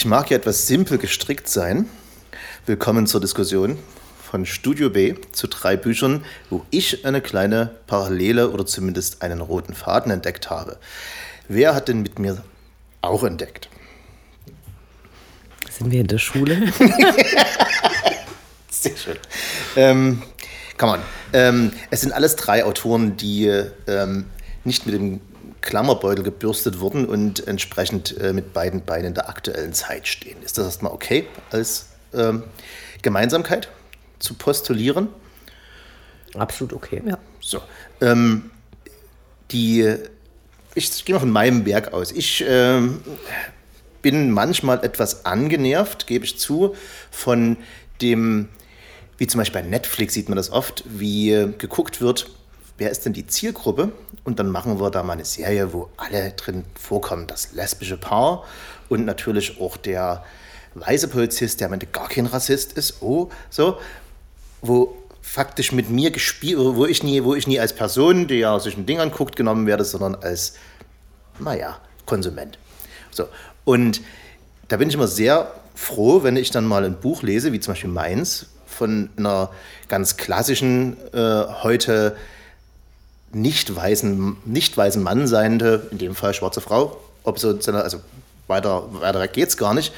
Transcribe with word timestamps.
Ich 0.00 0.06
mag 0.06 0.30
ja 0.30 0.38
etwas 0.38 0.66
simpel 0.66 0.96
gestrickt 0.96 1.46
sein. 1.46 1.86
Willkommen 2.64 3.06
zur 3.06 3.20
Diskussion 3.20 3.76
von 4.22 4.46
Studio 4.46 4.88
B 4.88 5.14
zu 5.32 5.46
drei 5.46 5.76
Büchern, 5.76 6.24
wo 6.48 6.64
ich 6.70 7.04
eine 7.04 7.20
kleine 7.20 7.74
Parallele 7.86 8.48
oder 8.48 8.64
zumindest 8.64 9.20
einen 9.20 9.42
roten 9.42 9.74
Faden 9.74 10.10
entdeckt 10.10 10.48
habe. 10.48 10.78
Wer 11.48 11.74
hat 11.74 11.88
denn 11.88 12.00
mit 12.00 12.18
mir 12.18 12.42
auch 13.02 13.24
entdeckt? 13.24 13.68
Sind 15.70 15.90
wir 15.90 16.00
in 16.00 16.06
der 16.06 16.16
Schule? 16.16 16.72
Sehr 18.70 18.96
schön. 18.96 19.18
Ähm, 19.76 20.22
come 20.78 20.92
on. 20.92 21.00
Ähm, 21.34 21.72
es 21.90 22.00
sind 22.00 22.12
alles 22.12 22.36
drei 22.36 22.64
Autoren, 22.64 23.18
die 23.18 23.48
ähm, 23.86 24.24
nicht 24.64 24.86
mit 24.86 24.94
dem 24.94 25.20
Klammerbeutel 25.60 26.24
gebürstet 26.24 26.80
wurden 26.80 27.06
und 27.06 27.46
entsprechend 27.46 28.16
äh, 28.18 28.32
mit 28.32 28.52
beiden 28.52 28.84
Beinen 28.84 29.14
der 29.14 29.28
aktuellen 29.28 29.72
Zeit 29.72 30.08
stehen. 30.08 30.42
Ist 30.42 30.58
das 30.58 30.66
erstmal 30.66 30.92
okay 30.92 31.26
als 31.50 31.86
ähm, 32.14 32.44
Gemeinsamkeit 33.02 33.68
zu 34.18 34.34
postulieren? 34.34 35.08
Absolut 36.34 36.72
okay. 36.72 37.02
Ja. 37.06 37.18
So. 37.40 37.60
Ähm, 38.00 38.50
die, 39.50 39.94
ich 40.74 41.04
gehe 41.04 41.14
mal 41.14 41.20
von 41.20 41.30
meinem 41.30 41.66
Werk 41.66 41.92
aus. 41.92 42.12
Ich 42.12 42.44
ähm, 42.46 43.02
bin 44.02 44.30
manchmal 44.30 44.84
etwas 44.84 45.24
angenervt, 45.24 46.06
gebe 46.06 46.24
ich 46.24 46.38
zu, 46.38 46.74
von 47.10 47.56
dem, 48.00 48.48
wie 49.18 49.26
zum 49.26 49.38
Beispiel 49.38 49.62
bei 49.62 49.68
Netflix 49.68 50.14
sieht 50.14 50.28
man 50.28 50.36
das 50.36 50.50
oft, 50.50 50.84
wie 50.86 51.52
geguckt 51.58 52.00
wird, 52.00 52.30
wer 52.80 52.90
ist 52.90 53.04
denn 53.04 53.12
die 53.12 53.26
Zielgruppe? 53.26 53.92
Und 54.24 54.38
dann 54.38 54.48
machen 54.48 54.80
wir 54.80 54.90
da 54.90 55.02
mal 55.02 55.12
eine 55.12 55.26
Serie, 55.26 55.72
wo 55.72 55.90
alle 55.98 56.32
drin 56.32 56.64
vorkommen. 56.74 57.26
Das 57.26 57.52
lesbische 57.52 57.98
Paar 57.98 58.44
und 58.88 59.04
natürlich 59.04 59.60
auch 59.60 59.76
der 59.76 60.24
weiße 60.74 61.08
Polizist, 61.08 61.60
der 61.60 61.70
Ende 61.70 61.86
gar 61.86 62.08
kein 62.08 62.26
Rassist 62.26 62.72
ist. 62.72 63.02
Oh, 63.02 63.28
so. 63.50 63.78
Wo 64.62 64.96
faktisch 65.20 65.72
mit 65.72 65.90
mir 65.90 66.10
gespielt, 66.10 66.58
wo 66.58 66.86
ich 66.86 67.02
nie, 67.02 67.22
wo 67.22 67.34
ich 67.34 67.46
nie 67.46 67.60
als 67.60 67.74
Person, 67.74 68.26
die 68.26 68.36
ja 68.36 68.58
sich 68.58 68.76
ein 68.76 68.86
Ding 68.86 68.98
anguckt, 68.98 69.36
genommen 69.36 69.66
werde, 69.66 69.84
sondern 69.84 70.14
als, 70.14 70.54
naja, 71.38 71.78
Konsument. 72.06 72.58
So. 73.10 73.28
Und 73.64 74.00
da 74.68 74.78
bin 74.78 74.88
ich 74.88 74.94
immer 74.94 75.06
sehr 75.06 75.52
froh, 75.74 76.22
wenn 76.22 76.36
ich 76.36 76.50
dann 76.50 76.64
mal 76.64 76.84
ein 76.84 76.98
Buch 76.98 77.22
lese, 77.22 77.52
wie 77.52 77.60
zum 77.60 77.74
Beispiel 77.74 77.90
meins, 77.90 78.46
von 78.66 79.10
einer 79.18 79.50
ganz 79.88 80.16
klassischen, 80.16 80.96
äh, 81.12 81.44
heute 81.62 82.16
nicht 83.32 83.74
weißen, 83.74 84.36
nicht 84.44 84.76
weißen 84.76 85.02
Mann 85.02 85.26
seiende, 85.26 85.88
in 85.90 85.98
dem 85.98 86.14
Fall 86.14 86.34
schwarze 86.34 86.60
Frau, 86.60 87.00
also 87.24 88.00
weiter, 88.46 88.88
weiter 88.92 89.28
geht 89.28 89.48
es 89.48 89.56
gar 89.56 89.74
nicht, 89.74 89.92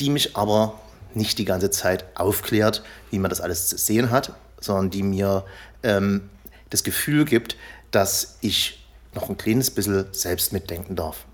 die 0.00 0.10
mich 0.10 0.36
aber 0.36 0.78
nicht 1.14 1.38
die 1.38 1.44
ganze 1.44 1.70
Zeit 1.70 2.04
aufklärt, 2.14 2.82
wie 3.10 3.18
man 3.18 3.30
das 3.30 3.40
alles 3.40 3.68
zu 3.68 3.78
sehen 3.78 4.10
hat, 4.10 4.32
sondern 4.60 4.90
die 4.90 5.02
mir 5.02 5.44
ähm, 5.82 6.28
das 6.70 6.84
Gefühl 6.84 7.24
gibt, 7.24 7.56
dass 7.90 8.36
ich 8.42 8.86
noch 9.14 9.30
ein 9.30 9.38
kleines 9.38 9.70
bisschen 9.70 10.06
selbst 10.12 10.52
mitdenken 10.52 10.96
darf. 10.96 11.24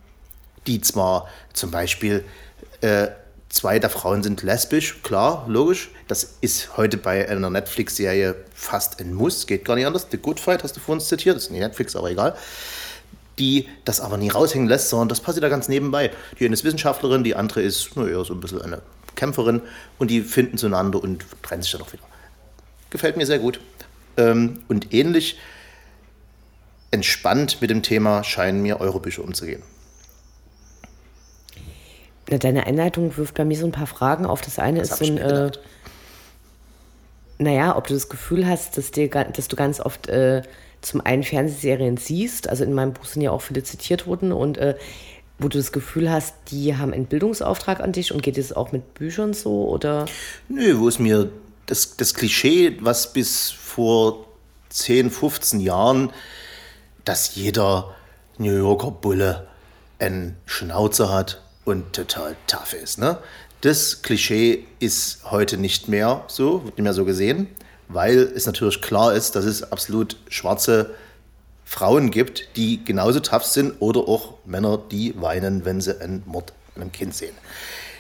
Die 0.69 0.81
zwar 0.81 1.29
zum 1.53 1.73
Beispiel 1.73 2.25
äh, 2.81 3.09
Zwei 3.53 3.78
der 3.78 3.91
Frauen 3.91 4.22
sind 4.22 4.42
lesbisch, 4.42 5.03
klar, 5.03 5.45
logisch. 5.47 5.91
Das 6.08 6.36
ist 6.41 6.78
heute 6.78 6.97
bei 6.97 7.28
einer 7.28 7.50
Netflix-Serie 7.50 8.34
fast 8.55 8.98
ein 8.98 9.12
Muss, 9.12 9.47
geht 9.47 9.67
gar 9.67 9.75
nicht 9.75 9.84
anders. 9.84 10.06
The 10.11 10.17
Good 10.17 10.41
Fight 10.41 10.64
hast 10.64 10.75
du 10.75 10.81
vor 10.81 10.94
uns 10.94 11.06
zitiert, 11.06 11.36
das 11.36 11.44
ist 11.44 11.50
nicht 11.50 11.61
Netflix, 11.61 11.94
aber 11.94 12.11
egal. 12.11 12.34
Die 13.39 13.69
das 13.84 14.00
aber 14.00 14.17
nie 14.17 14.31
raushängen 14.31 14.69
lässt, 14.69 14.89
sondern 14.89 15.11
das 15.11 15.20
passiert 15.20 15.44
da 15.44 15.50
ganz 15.50 15.69
nebenbei. 15.69 16.11
Die 16.41 16.47
eine 16.47 16.55
ist 16.55 16.64
Wissenschaftlerin, 16.64 17.25
die 17.25 17.36
andere 17.36 17.61
ist 17.61 17.94
naja, 17.94 18.25
so 18.25 18.33
ein 18.33 18.41
bisschen 18.41 18.62
eine 18.62 18.81
Kämpferin 19.17 19.61
und 19.98 20.11
die 20.11 20.22
finden 20.22 20.56
zueinander 20.56 21.03
und 21.03 21.22
trennen 21.42 21.62
sich 21.62 21.72
dann 21.72 21.83
auch 21.83 21.92
wieder. 21.92 22.05
Gefällt 22.89 23.19
mir 23.19 23.27
sehr 23.27 23.39
gut. 23.39 23.61
Ähm, 24.16 24.62
und 24.69 24.94
ähnlich 24.94 25.38
entspannt 26.91 27.60
mit 27.60 27.69
dem 27.69 27.82
Thema 27.82 28.25
scheinen 28.25 28.62
mir 28.62 28.81
eure 28.81 28.98
Bücher 28.98 29.22
umzugehen. 29.22 29.62
Deine 32.38 32.66
Einleitung 32.66 33.16
wirft 33.16 33.34
bei 33.34 33.44
mir 33.44 33.56
so 33.56 33.66
ein 33.66 33.72
paar 33.72 33.87
Fragen 33.87 34.26
auf. 34.26 34.41
Das 34.41 34.59
eine 34.59 34.81
das 34.81 34.91
ist 34.93 34.98
so 34.98 35.04
ein, 35.04 35.19
äh, 35.19 35.50
naja, 37.38 37.76
ob 37.76 37.87
du 37.87 37.94
das 37.94 38.09
Gefühl 38.09 38.47
hast, 38.47 38.78
dass, 38.78 38.91
dir, 38.91 39.09
dass 39.09 39.48
du 39.48 39.56
ganz 39.56 39.81
oft 39.81 40.09
äh, 40.09 40.42
zum 40.81 41.00
einen 41.00 41.22
Fernsehserien 41.22 41.97
siehst, 41.97 42.48
also 42.48 42.65
in 42.65 42.75
meinem 42.75 42.92
Buch 42.92 43.04
sind 43.04 43.22
ja 43.22 43.31
auch 43.31 43.42
viele 43.42 43.62
zitiert 43.62 44.06
worden 44.06 44.32
und 44.32 44.59
äh, 44.59 44.76
wo 45.38 45.48
du 45.48 45.59
das 45.59 45.72
Gefühl 45.72 46.10
hast, 46.10 46.34
die 46.50 46.76
haben 46.76 46.92
einen 46.92 47.06
Bildungsauftrag 47.06 47.81
an 47.81 47.92
dich 47.92 48.12
und 48.12 48.22
geht 48.22 48.38
es 48.38 48.53
auch 48.53 48.72
mit 48.72 48.94
Büchern 48.94 49.32
so 49.32 49.69
oder? 49.69 50.06
Nö, 50.48 50.78
wo 50.78 50.88
es 50.88 50.98
mir 50.98 51.31
das, 51.66 51.97
das 51.97 52.15
Klischee, 52.15 52.76
was 52.81 53.12
bis 53.12 53.50
vor 53.50 54.26
10, 54.71 55.10
15 55.10 55.60
Jahren, 55.60 56.12
dass 57.04 57.34
jeder 57.34 57.94
New 58.38 58.56
Yorker 58.56 58.91
Bulle 58.91 59.48
einen 59.98 60.37
Schnauzer 60.47 61.12
hat 61.12 61.41
und 61.65 61.93
total 61.93 62.37
tough 62.47 62.75
ist. 62.75 62.99
Ne? 62.99 63.19
Das 63.61 64.03
Klischee 64.03 64.67
ist 64.81 65.31
heute 65.31 65.56
nicht 65.56 65.89
mehr 65.89 66.25
so, 66.28 66.65
wird 66.65 66.77
nicht 66.77 66.84
mehr 66.84 66.95
so 66.95 67.05
gesehen, 67.05 67.49
weil 67.89 68.19
es 68.19 68.47
natürlich 68.47 68.81
klar 68.81 69.15
ist, 69.15 69.37
dass 69.37 69.45
es 69.45 69.62
absolut 69.71 70.17
schwarze 70.28 70.95
Frauen 71.65 72.11
gibt, 72.11 72.56
die 72.56 72.84
genauso 72.84 73.21
tough 73.21 73.45
sind 73.45 73.75
oder 73.81 74.01
auch 74.01 74.34
Männer, 74.45 74.78
die 74.91 75.15
weinen, 75.21 75.65
wenn 75.65 75.81
sie 75.81 76.01
einen 76.01 76.22
Mord 76.27 76.53
an 76.75 76.83
einem 76.83 76.93
Kind 76.93 77.15
sehen. 77.15 77.34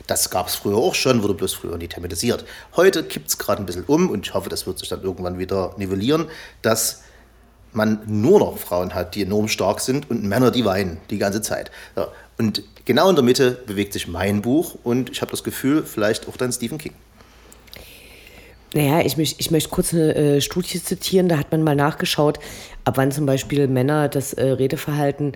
Das 0.06 0.30
gab 0.30 0.48
es 0.48 0.56
früher 0.56 0.76
auch 0.76 0.94
schon, 0.94 1.22
wurde 1.22 1.34
bloß 1.34 1.54
früher 1.54 1.76
nie 1.78 1.88
thematisiert. 1.88 2.44
Heute 2.74 3.04
kippt 3.04 3.28
es 3.28 3.38
gerade 3.38 3.62
ein 3.62 3.66
bisschen 3.66 3.84
um 3.84 4.10
und 4.10 4.26
ich 4.26 4.34
hoffe, 4.34 4.48
das 4.48 4.66
wird 4.66 4.78
sich 4.78 4.88
dann 4.88 5.02
irgendwann 5.02 5.38
wieder 5.38 5.74
nivellieren, 5.76 6.26
dass 6.60 7.02
man 7.72 8.00
nur 8.06 8.38
noch 8.38 8.58
Frauen 8.58 8.94
hat, 8.94 9.14
die 9.14 9.22
enorm 9.22 9.48
stark 9.48 9.80
sind 9.80 10.10
und 10.10 10.24
Männer, 10.24 10.50
die 10.50 10.64
weinen 10.64 10.98
die 11.10 11.18
ganze 11.18 11.42
Zeit. 11.42 11.70
So. 11.96 12.06
Und 12.38 12.62
genau 12.84 13.08
in 13.08 13.16
der 13.16 13.24
Mitte 13.24 13.62
bewegt 13.66 13.92
sich 13.92 14.08
mein 14.08 14.42
Buch 14.42 14.76
und 14.82 15.10
ich 15.10 15.20
habe 15.20 15.30
das 15.30 15.44
Gefühl, 15.44 15.82
vielleicht 15.84 16.28
auch 16.28 16.36
dann 16.36 16.52
Stephen 16.52 16.78
King. 16.78 16.92
Naja, 18.74 19.00
ich, 19.04 19.18
möcht, 19.18 19.38
ich 19.38 19.50
möchte 19.50 19.68
kurz 19.68 19.92
eine 19.92 20.14
äh, 20.14 20.40
Studie 20.40 20.82
zitieren. 20.82 21.28
Da 21.28 21.36
hat 21.36 21.52
man 21.52 21.62
mal 21.62 21.76
nachgeschaut, 21.76 22.38
ab 22.84 22.96
wann 22.96 23.12
zum 23.12 23.26
Beispiel 23.26 23.68
Männer 23.68 24.08
das 24.08 24.32
äh, 24.32 24.46
Redeverhalten 24.46 25.32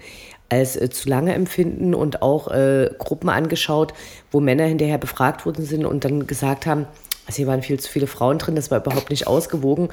als 0.48 0.76
äh, 0.76 0.88
zu 0.88 1.08
lange 1.08 1.34
empfinden 1.34 1.94
und 1.94 2.22
auch 2.22 2.48
äh, 2.48 2.90
Gruppen 2.98 3.28
angeschaut, 3.28 3.92
wo 4.30 4.40
Männer 4.40 4.64
hinterher 4.64 4.96
befragt 4.96 5.44
worden 5.44 5.66
sind 5.66 5.84
und 5.84 6.04
dann 6.04 6.26
gesagt 6.26 6.64
haben, 6.64 6.86
also 7.26 7.36
hier 7.36 7.46
waren 7.46 7.62
viel 7.62 7.78
zu 7.80 7.90
viele 7.90 8.06
Frauen 8.06 8.38
drin, 8.38 8.54
das 8.54 8.70
war 8.70 8.78
überhaupt 8.78 9.10
nicht 9.10 9.26
ausgewogen. 9.26 9.88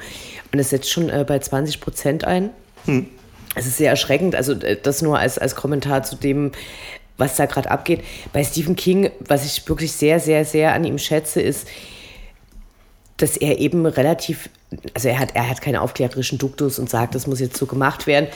Und 0.52 0.58
es 0.58 0.70
setzt 0.70 0.90
schon 0.90 1.10
äh, 1.10 1.24
bei 1.26 1.38
20 1.38 1.80
Prozent 1.80 2.24
ein. 2.24 2.50
Hm. 2.86 3.06
Es 3.56 3.66
ist 3.66 3.76
sehr 3.76 3.90
erschreckend, 3.90 4.34
also 4.34 4.52
äh, 4.52 4.76
das 4.80 5.02
nur 5.02 5.18
als, 5.18 5.38
als 5.38 5.54
Kommentar 5.54 6.02
zu 6.02 6.16
dem, 6.16 6.52
was 7.16 7.36
da 7.36 7.46
gerade 7.46 7.70
abgeht. 7.70 8.02
Bei 8.32 8.42
Stephen 8.44 8.76
King, 8.76 9.10
was 9.20 9.44
ich 9.44 9.68
wirklich 9.68 9.92
sehr, 9.92 10.20
sehr, 10.20 10.44
sehr 10.44 10.74
an 10.74 10.84
ihm 10.84 10.98
schätze, 10.98 11.40
ist, 11.40 11.68
dass 13.16 13.36
er 13.36 13.58
eben 13.58 13.86
relativ, 13.86 14.48
also 14.92 15.08
er 15.08 15.18
hat, 15.18 15.34
er 15.34 15.48
hat 15.48 15.60
keinen 15.60 15.76
aufklärerischen 15.76 16.38
Duktus 16.38 16.78
und 16.78 16.90
sagt, 16.90 17.14
das 17.14 17.26
muss 17.26 17.40
jetzt 17.40 17.56
so 17.56 17.66
gemacht 17.66 18.06
werden. 18.06 18.28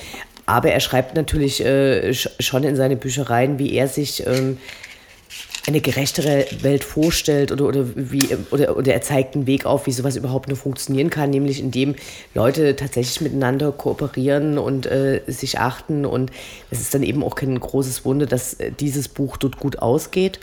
Aber 0.46 0.70
er 0.70 0.80
schreibt 0.80 1.14
natürlich 1.14 1.64
äh, 1.64 2.14
schon 2.14 2.64
in 2.64 2.74
seine 2.74 2.96
Büchereien, 2.96 3.58
wie 3.58 3.74
er 3.74 3.86
sich 3.86 4.26
ähm, 4.26 4.58
eine 5.68 5.82
gerechtere 5.82 6.46
Welt 6.62 6.82
vorstellt 6.82 7.52
oder, 7.52 7.66
oder, 7.66 7.84
wie, 7.94 8.26
oder, 8.50 8.76
oder 8.76 8.92
er 8.94 9.02
zeigt 9.02 9.34
einen 9.34 9.46
Weg 9.46 9.66
auf, 9.66 9.86
wie 9.86 9.92
sowas 9.92 10.16
überhaupt 10.16 10.48
nur 10.48 10.56
funktionieren 10.56 11.10
kann, 11.10 11.28
nämlich 11.28 11.60
indem 11.60 11.94
Leute 12.34 12.74
tatsächlich 12.74 13.20
miteinander 13.20 13.70
kooperieren 13.70 14.56
und 14.56 14.86
äh, 14.86 15.20
sich 15.26 15.58
achten. 15.58 16.06
Und 16.06 16.30
es 16.70 16.80
ist 16.80 16.94
dann 16.94 17.02
eben 17.02 17.22
auch 17.22 17.34
kein 17.34 17.58
großes 17.60 18.06
Wunder, 18.06 18.24
dass 18.24 18.54
äh, 18.54 18.72
dieses 18.72 19.08
Buch 19.08 19.36
dort 19.36 19.58
gut 19.58 19.78
ausgeht. 19.80 20.40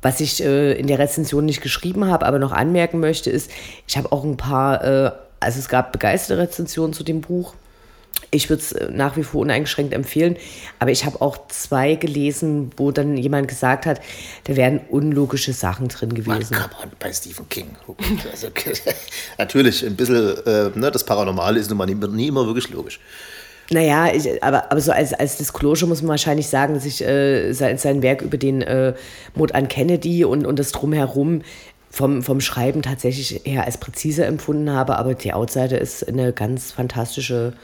Was 0.00 0.20
ich 0.20 0.42
äh, 0.42 0.72
in 0.72 0.86
der 0.86 0.98
Rezension 0.98 1.44
nicht 1.44 1.60
geschrieben 1.60 2.06
habe, 2.06 2.24
aber 2.24 2.38
noch 2.38 2.52
anmerken 2.52 3.00
möchte, 3.00 3.30
ist, 3.30 3.50
ich 3.86 3.98
habe 3.98 4.10
auch 4.12 4.24
ein 4.24 4.38
paar, 4.38 4.82
äh, 4.82 5.10
also 5.40 5.58
es 5.58 5.68
gab 5.68 5.92
begeisterte 5.92 6.40
Rezensionen 6.40 6.94
zu 6.94 7.04
dem 7.04 7.20
Buch. 7.20 7.54
Ich 8.30 8.50
würde 8.50 8.62
es 8.62 8.72
äh, 8.72 8.90
nach 8.90 9.16
wie 9.16 9.22
vor 9.22 9.40
uneingeschränkt 9.40 9.94
empfehlen, 9.94 10.36
aber 10.78 10.90
ich 10.90 11.04
habe 11.04 11.20
auch 11.20 11.48
zwei 11.48 11.94
gelesen, 11.94 12.70
wo 12.76 12.90
dann 12.90 13.16
jemand 13.16 13.48
gesagt 13.48 13.86
hat, 13.86 14.00
da 14.44 14.56
wären 14.56 14.80
unlogische 14.90 15.52
Sachen 15.52 15.88
drin 15.88 16.14
gewesen. 16.14 16.54
Man, 16.54 16.70
on, 16.82 16.92
bei 16.98 17.12
Stephen 17.12 17.48
King. 17.48 17.76
Also, 18.30 18.48
natürlich, 19.38 19.84
ein 19.84 19.96
bisschen, 19.96 20.36
äh, 20.46 20.70
ne, 20.74 20.90
das 20.90 21.04
Paranormale 21.04 21.58
ist 21.58 21.70
nun 21.70 21.78
mal 21.78 21.86
nie, 21.86 21.94
nie 21.94 22.28
immer 22.28 22.46
wirklich 22.46 22.68
logisch. 22.70 23.00
Naja, 23.70 24.12
ich, 24.14 24.42
aber, 24.42 24.70
aber 24.70 24.80
so 24.80 24.92
als, 24.92 25.12
als 25.12 25.36
Disclosure 25.36 25.88
muss 25.88 26.00
man 26.00 26.10
wahrscheinlich 26.10 26.48
sagen, 26.48 26.74
dass 26.74 26.86
ich 26.86 27.02
äh, 27.02 27.52
sein, 27.52 27.76
sein 27.76 28.02
Werk 28.02 28.22
über 28.22 28.38
den 28.38 28.62
äh, 28.62 28.94
Mord 29.34 29.54
an 29.54 29.68
Kennedy 29.68 30.24
und, 30.24 30.46
und 30.46 30.58
das 30.58 30.72
Drumherum 30.72 31.42
vom, 31.90 32.22
vom 32.22 32.40
Schreiben 32.40 32.82
tatsächlich 32.82 33.46
eher 33.46 33.64
als 33.64 33.78
präzise 33.78 34.24
empfunden 34.24 34.70
habe, 34.70 34.96
aber 34.96 35.14
die 35.14 35.32
Outsider 35.32 35.78
ist 35.78 36.06
eine 36.06 36.32
ganz 36.32 36.72
fantastische 36.72 37.54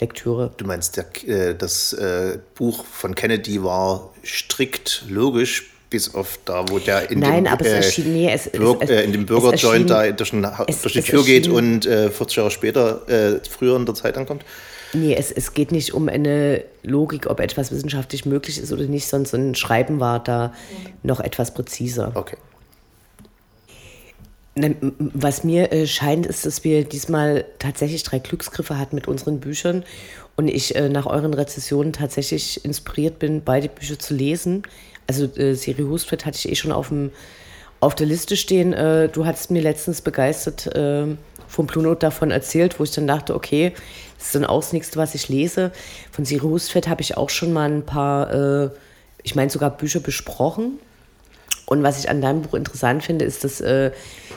Lektüre. 0.00 0.50
Du 0.56 0.64
meinst, 0.66 0.96
der, 0.96 1.06
äh, 1.26 1.54
das 1.54 1.92
äh, 1.92 2.38
Buch 2.54 2.84
von 2.84 3.14
Kennedy 3.14 3.62
war 3.62 4.12
strikt 4.24 5.04
logisch, 5.08 5.70
bis 5.90 6.14
auf 6.14 6.38
da, 6.44 6.64
wo 6.68 6.78
der 6.78 7.10
in, 7.10 7.18
Nein, 7.18 7.44
dem, 7.44 7.52
aber 7.52 7.66
es 7.66 7.72
erschien- 7.72 8.12
nee, 8.12 8.30
es- 8.32 8.48
Bürg, 8.50 8.82
es- 8.82 8.90
äh, 8.90 9.02
in 9.02 9.12
dem 9.12 9.22
es 9.22 9.26
Bürgerjoint 9.26 9.90
da 9.90 10.06
durch, 10.12 10.32
es- 10.68 10.82
durch 10.82 10.92
die 10.94 10.98
es 11.00 11.04
Tür 11.06 11.24
geht 11.24 11.48
und 11.48 11.84
äh, 11.86 12.10
40 12.10 12.36
Jahre 12.36 12.50
später, 12.50 13.08
äh, 13.08 13.40
früher 13.48 13.76
in 13.76 13.86
der 13.86 13.94
Zeit 13.94 14.16
ankommt. 14.16 14.44
Nee, 14.92 15.14
es, 15.14 15.30
es 15.30 15.54
geht 15.54 15.70
nicht 15.72 15.94
um 15.94 16.08
eine 16.08 16.64
Logik, 16.82 17.28
ob 17.28 17.38
etwas 17.40 17.70
wissenschaftlich 17.70 18.24
möglich 18.26 18.58
ist 18.60 18.72
oder 18.72 18.84
nicht, 18.84 19.06
sondern 19.06 19.26
so 19.26 19.36
ein 19.36 19.54
Schreiben 19.54 20.00
war 20.00 20.22
da 20.22 20.52
noch 21.02 21.20
etwas 21.20 21.54
präziser. 21.54 22.10
Okay. 22.14 22.36
Was 24.56 25.44
mir 25.44 25.72
äh, 25.72 25.86
scheint, 25.86 26.26
ist, 26.26 26.44
dass 26.44 26.64
wir 26.64 26.84
diesmal 26.84 27.44
tatsächlich 27.60 28.02
drei 28.02 28.18
Glücksgriffe 28.18 28.78
hatten 28.78 28.96
mit 28.96 29.06
unseren 29.06 29.38
Büchern 29.38 29.84
und 30.36 30.48
ich 30.48 30.74
äh, 30.74 30.88
nach 30.88 31.06
euren 31.06 31.34
Rezessionen 31.34 31.92
tatsächlich 31.92 32.64
inspiriert 32.64 33.20
bin, 33.20 33.44
beide 33.44 33.68
Bücher 33.68 33.98
zu 33.98 34.12
lesen. 34.12 34.64
Also 35.06 35.26
äh, 35.36 35.54
Siri 35.54 35.82
Hustvedt 35.82 36.26
hatte 36.26 36.36
ich 36.36 36.48
eh 36.50 36.56
schon 36.56 36.72
auf, 36.72 36.88
dem, 36.88 37.12
auf 37.78 37.94
der 37.94 38.08
Liste 38.08 38.36
stehen. 38.36 38.72
Du 39.12 39.24
hattest 39.24 39.50
mir 39.52 39.62
letztens 39.62 40.02
begeistert 40.02 40.66
äh, 40.74 41.06
vom 41.46 41.66
Blue 41.66 41.94
davon 41.94 42.32
erzählt, 42.32 42.80
wo 42.80 42.84
ich 42.84 42.90
dann 42.90 43.06
dachte, 43.06 43.36
okay, 43.36 43.72
das 44.18 44.26
ist 44.26 44.34
dann 44.34 44.44
auch 44.44 44.60
das 44.60 44.72
Nächste, 44.72 44.98
was 44.98 45.14
ich 45.14 45.28
lese. 45.28 45.70
Von 46.10 46.24
Siri 46.24 46.42
Hustvedt 46.42 46.88
habe 46.88 47.02
ich 47.02 47.16
auch 47.16 47.30
schon 47.30 47.52
mal 47.52 47.70
ein 47.70 47.86
paar, 47.86 48.72
ich 49.22 49.34
meine 49.34 49.50
sogar 49.50 49.70
Bücher 49.76 50.00
besprochen. 50.00 50.78
Und 51.70 51.84
was 51.84 52.00
ich 52.00 52.10
an 52.10 52.20
deinem 52.20 52.42
Buch 52.42 52.54
interessant 52.54 53.04
finde, 53.04 53.24
ist, 53.24 53.44
dass 53.44 53.60
äh, 53.60 53.92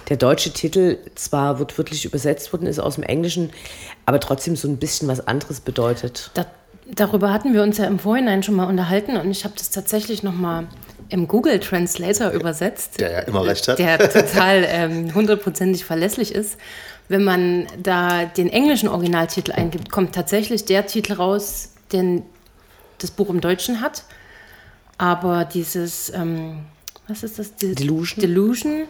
der 0.08 0.18
deutsche 0.18 0.54
Titel 0.54 1.00
zwar 1.16 1.58
wortwörtlich 1.58 2.06
übersetzt 2.06 2.54
worden 2.54 2.68
ist 2.68 2.78
aus 2.78 2.94
dem 2.94 3.04
Englischen, 3.04 3.50
aber 4.06 4.20
trotzdem 4.20 4.56
so 4.56 4.68
ein 4.68 4.78
bisschen 4.78 5.08
was 5.08 5.26
anderes 5.28 5.60
bedeutet. 5.60 6.30
Da, 6.36 6.46
darüber 6.86 7.34
hatten 7.34 7.56
wir 7.56 7.64
uns 7.64 7.80
ja 7.80 7.86
im 7.86 7.98
Vorhinein 7.98 8.44
schon 8.44 8.54
mal 8.54 8.66
unterhalten 8.66 9.18
und 9.18 9.32
ich 9.32 9.46
habe 9.46 9.56
das 9.58 9.72
tatsächlich 9.72 10.22
nochmal 10.22 10.68
im 11.10 11.28
Google 11.28 11.60
Translator 11.60 12.30
übersetzt. 12.30 13.00
Der 13.00 13.12
ja 13.12 13.20
immer 13.22 13.44
recht 13.44 13.68
hat. 13.68 13.80
Der 13.80 13.98
total 14.14 14.64
ähm, 14.68 15.16
hundertprozentig 15.16 15.86
verlässlich 15.86 16.36
ist. 16.36 16.60
Wenn 17.08 17.24
man 17.24 17.66
da 17.82 18.26
den 18.26 18.50
englischen 18.50 18.90
Originaltitel 18.90 19.54
eingibt, 19.54 19.92
kommt 19.92 20.14
tatsächlich 20.14 20.66
der 20.66 20.86
Titel 20.86 21.14
raus, 21.14 21.72
den 21.92 22.22
das 23.00 23.10
Buch 23.10 23.32
im 23.32 23.42
Deutschen 23.42 23.82
hat. 23.82 24.04
Aber 25.00 25.46
dieses, 25.46 26.14
ähm, 26.14 26.66
was 27.08 27.24
ist 27.24 27.40
das? 27.40 27.56
Dieses 27.56 27.76
Delusion? 27.76 28.22
Delusion 28.22 28.84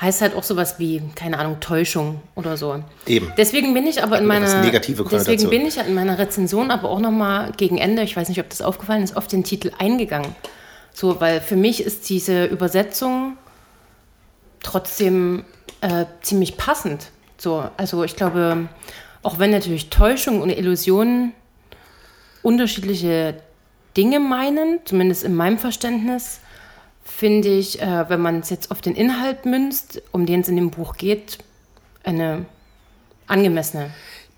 heißt 0.00 0.20
halt 0.20 0.34
auch 0.34 0.42
sowas 0.42 0.78
wie, 0.78 1.00
keine 1.14 1.38
Ahnung, 1.38 1.60
Täuschung 1.60 2.20
oder 2.34 2.56
so. 2.56 2.82
Eben. 3.06 3.32
Deswegen 3.36 3.72
bin 3.72 3.86
ich 3.86 4.02
aber 4.02 4.18
in 4.18 4.26
meiner 4.26 4.60
negative 4.60 5.04
deswegen 5.10 5.48
bin 5.48 5.64
ich 5.64 5.78
in 5.78 5.94
meiner 5.94 6.18
Rezension 6.18 6.70
aber 6.70 6.90
auch 6.90 6.98
noch 6.98 7.12
mal 7.12 7.52
gegen 7.56 7.78
Ende, 7.78 8.02
ich 8.02 8.16
weiß 8.16 8.28
nicht, 8.28 8.40
ob 8.40 8.48
das 8.50 8.62
aufgefallen 8.62 9.02
ist, 9.02 9.16
auf 9.16 9.28
den 9.28 9.44
Titel 9.44 9.70
eingegangen. 9.78 10.34
So, 10.92 11.20
weil 11.20 11.40
für 11.40 11.56
mich 11.56 11.82
ist 11.82 12.08
diese 12.08 12.46
Übersetzung 12.46 13.36
trotzdem 14.62 15.44
äh, 15.80 16.06
ziemlich 16.20 16.56
passend. 16.56 17.10
So, 17.38 17.64
also 17.76 18.02
ich 18.02 18.16
glaube, 18.16 18.68
auch 19.22 19.38
wenn 19.38 19.50
natürlich 19.50 19.88
Täuschung 19.88 20.42
und 20.42 20.50
Illusion 20.50 21.32
unterschiedliche 22.42 23.36
Dinge 23.96 24.20
meinen, 24.20 24.80
zumindest 24.84 25.22
in 25.22 25.34
meinem 25.34 25.58
Verständnis, 25.58 26.40
finde 27.22 27.50
ich, 27.50 27.80
äh, 27.80 28.08
wenn 28.08 28.20
man 28.20 28.40
es 28.40 28.50
jetzt 28.50 28.72
auf 28.72 28.80
den 28.80 28.96
Inhalt 28.96 29.46
münzt, 29.46 30.02
um 30.10 30.26
den 30.26 30.40
es 30.40 30.48
in 30.48 30.56
dem 30.56 30.72
Buch 30.72 30.96
geht, 30.96 31.38
eine 32.02 32.46
angemessene. 33.28 33.92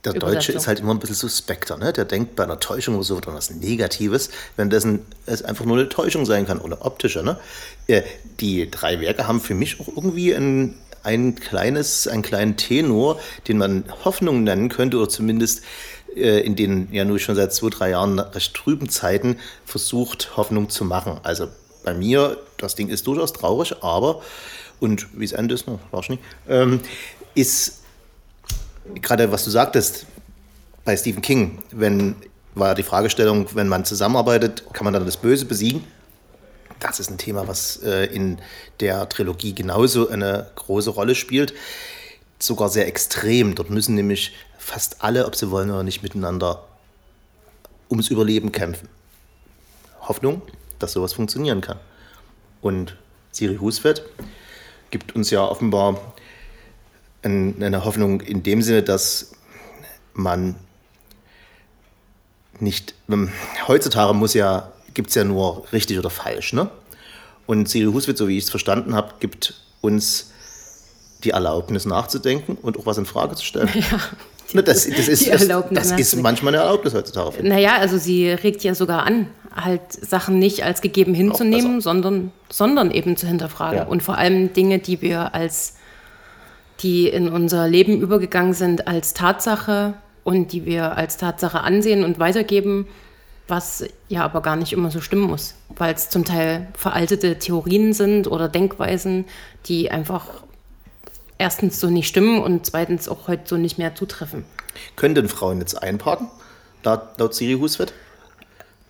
Der 0.04 0.12
Deutsche 0.12 0.52
ist 0.52 0.66
halt 0.66 0.80
immer 0.80 0.92
ein 0.92 0.98
bisschen 0.98 1.16
suspekter, 1.16 1.78
ne? 1.78 1.94
Der 1.94 2.04
denkt 2.04 2.36
bei 2.36 2.44
einer 2.44 2.60
Täuschung 2.60 2.96
oder 2.96 3.04
so 3.04 3.16
an 3.16 3.22
was 3.32 3.50
Negatives, 3.50 4.28
währenddessen 4.56 5.06
es 5.24 5.40
einfach 5.40 5.64
nur 5.64 5.78
eine 5.78 5.88
Täuschung 5.88 6.26
sein 6.26 6.46
kann 6.46 6.58
oder 6.58 6.84
optische, 6.84 7.22
ne? 7.22 7.38
Äh, 7.86 8.02
Die 8.40 8.70
drei 8.70 9.00
Werke 9.00 9.26
haben 9.26 9.40
für 9.40 9.54
mich 9.54 9.80
auch 9.80 9.88
irgendwie 9.88 10.34
ein, 10.34 10.74
ein 11.04 11.36
kleines, 11.36 12.06
einen 12.06 12.20
kleinen 12.20 12.58
Tenor, 12.58 13.18
den 13.48 13.56
man 13.56 13.84
Hoffnung 14.04 14.42
nennen 14.42 14.68
könnte 14.68 14.98
oder 14.98 15.08
zumindest 15.08 15.62
äh, 16.14 16.40
in 16.40 16.54
den 16.54 16.88
ja 16.92 17.06
nur 17.06 17.18
schon 17.18 17.34
seit 17.34 17.54
zwei, 17.54 17.70
drei 17.70 17.90
Jahren 17.92 18.18
recht 18.18 18.52
trüben 18.52 18.90
Zeiten 18.90 19.38
versucht, 19.64 20.36
Hoffnung 20.36 20.68
zu 20.68 20.84
machen. 20.84 21.18
Also 21.22 21.48
bei 21.84 21.94
mir, 21.94 22.38
das 22.64 22.74
Ding 22.74 22.88
ist 22.88 23.06
durchaus 23.06 23.32
traurig, 23.32 23.74
aber, 23.82 24.22
und 24.80 25.06
wie 25.18 25.24
es 25.24 25.32
endet 25.32 25.60
ist, 25.60 25.68
ne, 25.68 25.78
ich 26.00 26.08
nicht, 26.08 26.22
ähm, 26.48 26.80
ist 27.34 27.82
gerade 29.00 29.30
was 29.32 29.44
du 29.44 29.50
sagtest 29.50 30.06
bei 30.84 30.96
Stephen 30.96 31.22
King, 31.22 31.62
wenn 31.70 32.16
war 32.54 32.74
die 32.74 32.82
Fragestellung, 32.82 33.48
wenn 33.54 33.68
man 33.68 33.84
zusammenarbeitet, 33.84 34.64
kann 34.72 34.84
man 34.84 34.92
dann 34.94 35.04
das 35.04 35.16
Böse 35.16 35.44
besiegen? 35.44 35.84
Das 36.80 37.00
ist 37.00 37.10
ein 37.10 37.18
Thema, 37.18 37.48
was 37.48 37.82
äh, 37.82 38.06
in 38.06 38.38
der 38.80 39.08
Trilogie 39.08 39.54
genauso 39.54 40.08
eine 40.08 40.50
große 40.54 40.90
Rolle 40.90 41.14
spielt. 41.14 41.54
Sogar 42.38 42.68
sehr 42.68 42.86
extrem. 42.86 43.54
Dort 43.54 43.70
müssen 43.70 43.94
nämlich 43.94 44.34
fast 44.58 45.02
alle, 45.02 45.26
ob 45.26 45.34
sie 45.34 45.50
wollen 45.50 45.70
oder 45.70 45.82
nicht, 45.82 46.02
miteinander 46.02 46.64
ums 47.90 48.08
Überleben 48.08 48.52
kämpfen. 48.52 48.88
Hoffnung, 50.02 50.42
dass 50.78 50.92
sowas 50.92 51.12
funktionieren 51.12 51.60
kann. 51.60 51.78
Und 52.64 52.96
Siri 53.30 53.56
Husfeld 53.58 54.02
gibt 54.90 55.14
uns 55.14 55.28
ja 55.28 55.44
offenbar 55.44 56.14
ein- 57.22 57.62
eine 57.62 57.84
Hoffnung 57.84 58.22
in 58.22 58.42
dem 58.42 58.62
Sinne, 58.62 58.82
dass 58.82 59.32
man 60.14 60.54
nicht, 62.60 62.94
ähm, 63.10 63.30
heutzutage 63.68 64.14
muss 64.14 64.32
ja, 64.32 64.72
gibt 64.94 65.10
es 65.10 65.14
ja 65.14 65.24
nur 65.24 65.70
richtig 65.72 65.98
oder 65.98 66.08
falsch, 66.08 66.54
ne? 66.54 66.70
Und 67.46 67.68
Siri 67.68 67.92
Huswitz, 67.92 68.18
so 68.18 68.28
wie 68.28 68.38
ich 68.38 68.44
es 68.44 68.50
verstanden 68.50 68.94
habe, 68.94 69.12
gibt 69.20 69.54
uns 69.82 70.30
die 71.22 71.30
Erlaubnis 71.30 71.84
nachzudenken 71.84 72.56
und 72.62 72.78
auch 72.78 72.86
was 72.86 72.96
in 72.96 73.04
Frage 73.04 73.34
zu 73.36 73.44
stellen. 73.44 73.68
Ja, 73.74 74.00
das, 74.62 74.88
das, 74.88 75.08
ist, 75.08 75.28
das, 75.28 75.46
das 75.48 75.60
ist 75.60 75.70
nachzudenken. 75.70 76.22
manchmal 76.22 76.54
eine 76.54 76.62
Erlaubnis 76.62 76.94
heutzutage. 76.94 77.42
Naja, 77.42 77.76
also 77.78 77.98
sie 77.98 78.28
regt 78.28 78.62
ja 78.62 78.74
sogar 78.74 79.04
an, 79.04 79.28
halt 79.54 79.92
Sachen 79.92 80.38
nicht 80.38 80.64
als 80.64 80.80
gegeben 80.80 81.14
hinzunehmen, 81.14 81.80
sondern, 81.80 82.32
sondern 82.50 82.90
eben 82.90 83.16
zu 83.16 83.26
hinterfragen. 83.26 83.78
Ja. 83.78 83.84
Und 83.84 84.02
vor 84.02 84.18
allem 84.18 84.52
Dinge, 84.52 84.78
die 84.78 85.00
wir 85.00 85.34
als, 85.34 85.76
die 86.80 87.08
in 87.08 87.28
unser 87.28 87.68
Leben 87.68 88.00
übergegangen 88.00 88.54
sind, 88.54 88.86
als 88.88 89.14
Tatsache 89.14 89.94
und 90.24 90.52
die 90.52 90.66
wir 90.66 90.96
als 90.96 91.16
Tatsache 91.16 91.60
ansehen 91.60 92.04
und 92.04 92.18
weitergeben, 92.18 92.86
was 93.46 93.84
ja 94.08 94.24
aber 94.24 94.40
gar 94.40 94.56
nicht 94.56 94.72
immer 94.72 94.90
so 94.90 95.00
stimmen 95.00 95.24
muss, 95.24 95.54
weil 95.76 95.94
es 95.94 96.08
zum 96.08 96.24
Teil 96.24 96.68
veraltete 96.76 97.38
Theorien 97.38 97.92
sind 97.92 98.26
oder 98.26 98.48
Denkweisen, 98.48 99.26
die 99.66 99.90
einfach 99.90 100.28
erstens 101.38 101.80
so 101.80 101.88
nicht 101.90 102.08
stimmen 102.08 102.42
und 102.42 102.66
zweitens 102.66 103.08
auch 103.08 103.28
heute 103.28 103.42
so 103.46 103.56
nicht 103.56 103.78
mehr 103.78 103.94
zutreffen. 103.94 104.44
Können 104.96 105.14
denn 105.14 105.28
Frauen 105.28 105.60
jetzt 105.60 105.82
einparken? 105.82 106.28
Laut, 106.82 107.18
laut 107.18 107.34
Siri 107.34 107.58
Huswitz? 107.58 107.92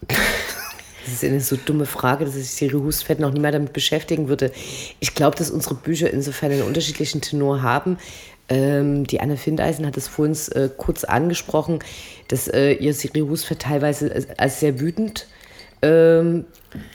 Das 0.09 1.13
ist 1.13 1.25
eine 1.25 1.41
so 1.41 1.57
dumme 1.57 1.87
Frage, 1.87 2.25
dass 2.25 2.35
sich 2.35 2.51
Siri 2.51 2.79
Husfeld 2.79 3.21
noch 3.21 3.33
nie 3.33 3.41
mehr 3.41 3.53
damit 3.53 3.73
beschäftigen 3.73 4.29
würde. 4.29 4.53
Ich 5.01 5.15
glaube, 5.15 5.37
dass 5.37 5.51
unsere 5.51 5.75
Bücher 5.75 6.11
insofern 6.11 6.53
einen 6.53 6.63
unterschiedlichen 6.63 7.21
Tenor 7.21 7.63
haben. 7.63 7.99
Ähm, 8.49 9.07
die 9.07 9.21
Anne 9.21 9.37
Findeisen 9.37 9.87
hat 9.87 9.97
es 9.97 10.09
vorhin 10.09 10.37
äh, 10.53 10.69
kurz 10.77 11.05
angesprochen, 11.05 11.81
dass 12.29 12.49
äh, 12.49 12.73
ihr 12.73 12.95
Siri 12.95 13.21
Husfeld 13.21 13.61
teilweise 13.61 14.13
als, 14.13 14.29
als 14.39 14.61
sehr 14.61 14.81
wütend 14.81 15.27
ähm, 15.83 16.47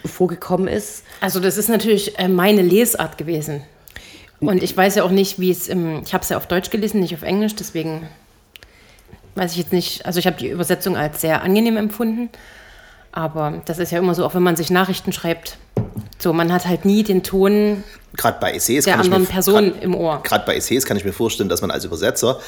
vorgekommen 0.06 0.68
ist. 0.68 1.04
Also 1.22 1.40
das 1.40 1.58
ist 1.58 1.70
natürlich 1.70 2.18
äh, 2.20 2.28
meine 2.28 2.62
Lesart 2.62 3.18
gewesen. 3.18 3.64
Und 4.40 4.64
ich 4.64 4.76
weiß 4.76 4.96
ja 4.96 5.04
auch 5.04 5.12
nicht, 5.12 5.40
wie 5.40 5.52
es 5.52 5.68
im, 5.68 6.02
ich 6.04 6.14
habe 6.14 6.24
es 6.24 6.30
ja 6.30 6.38
auf 6.38 6.48
Deutsch 6.48 6.70
gelesen, 6.70 7.02
nicht 7.02 7.14
auf 7.14 7.24
Englisch, 7.24 7.56
deswegen 7.56 8.08
weiß 9.36 9.52
ich 9.52 9.58
jetzt 9.58 9.74
nicht, 9.74 10.06
also 10.06 10.20
ich 10.20 10.28
habe 10.28 10.38
die 10.38 10.50
Übersetzung 10.50 10.96
als 10.96 11.22
sehr 11.22 11.42
angenehm 11.44 11.78
empfunden, 11.78 12.30
aber 13.12 13.62
das 13.66 13.80
ist 13.80 13.92
ja 13.92 14.00
immer 14.00 14.16
so, 14.16 14.26
auch 14.26 14.36
wenn 14.36 14.44
man 14.44 14.56
sich 14.56 14.70
Nachrichten 14.70 15.12
schreibt, 15.12 15.58
so, 16.20 16.34
man 16.34 16.52
hat 16.52 16.68
halt 16.68 16.86
nie 16.86 17.04
den 17.04 17.24
Ton 17.24 17.84
Gerade 18.18 18.40
bei 18.42 18.54
Essays 18.54 18.86
der 18.86 18.96
ich 18.96 18.98
mir 18.98 19.04
anderen 19.06 19.26
Person 19.28 19.72
grad- 19.72 19.84
im 19.84 19.96
Ohr. 19.96 20.22
Gerade 20.24 20.46
bei 20.46 20.56
Essays 20.56 20.86
kann 20.86 20.98
ich 20.98 21.06
mir 21.06 21.14
vorstellen, 21.14 21.48
dass 21.48 21.62
man 21.62 21.72
als 21.72 21.86
Übersetzer 21.86 22.40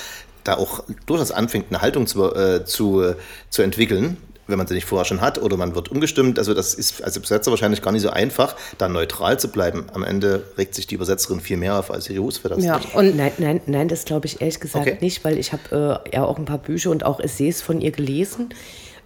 da 0.43 0.55
auch 0.57 0.83
durchaus 1.05 1.31
anfängt, 1.31 1.67
eine 1.69 1.81
Haltung 1.81 2.07
zu, 2.07 2.33
äh, 2.33 2.65
zu, 2.65 3.01
äh, 3.01 3.15
zu 3.49 3.61
entwickeln, 3.61 4.17
wenn 4.51 4.57
man 4.59 4.67
sie 4.67 4.75
nicht 4.75 4.85
vorher 4.85 5.05
schon 5.05 5.21
hat 5.21 5.41
oder 5.41 5.57
man 5.57 5.73
wird 5.73 5.89
umgestimmt. 5.89 6.37
Also 6.37 6.53
das 6.53 6.73
ist 6.73 7.03
als 7.03 7.17
Übersetzer 7.17 7.49
wahrscheinlich 7.51 7.81
gar 7.81 7.91
nicht 7.91 8.03
so 8.03 8.09
einfach, 8.11 8.55
da 8.77 8.87
neutral 8.87 9.39
zu 9.39 9.47
bleiben. 9.47 9.85
Am 9.93 10.03
Ende 10.03 10.43
regt 10.57 10.75
sich 10.75 10.85
die 10.85 10.95
Übersetzerin 10.95 11.39
viel 11.39 11.57
mehr 11.57 11.79
auf 11.79 11.89
als 11.91 12.07
für 12.07 12.49
das. 12.49 12.63
Ja, 12.63 12.79
und 12.93 13.15
Nein, 13.17 13.31
nein, 13.39 13.61
nein, 13.65 13.87
das 13.87 14.05
glaube 14.05 14.27
ich 14.27 14.41
ehrlich 14.41 14.59
gesagt 14.59 14.87
Okay. 14.87 14.97
nicht, 15.01 15.23
weil 15.25 15.37
ich 15.37 15.53
habe 15.53 16.01
äh, 16.11 16.15
ja 16.15 16.23
auch 16.25 16.37
ein 16.37 16.45
paar 16.45 16.57
Bücher 16.57 16.91
und 16.91 17.03
auch 17.05 17.19
Essays 17.19 17.61
von 17.61 17.81
ihr 17.81 17.91
gelesen, 17.91 18.49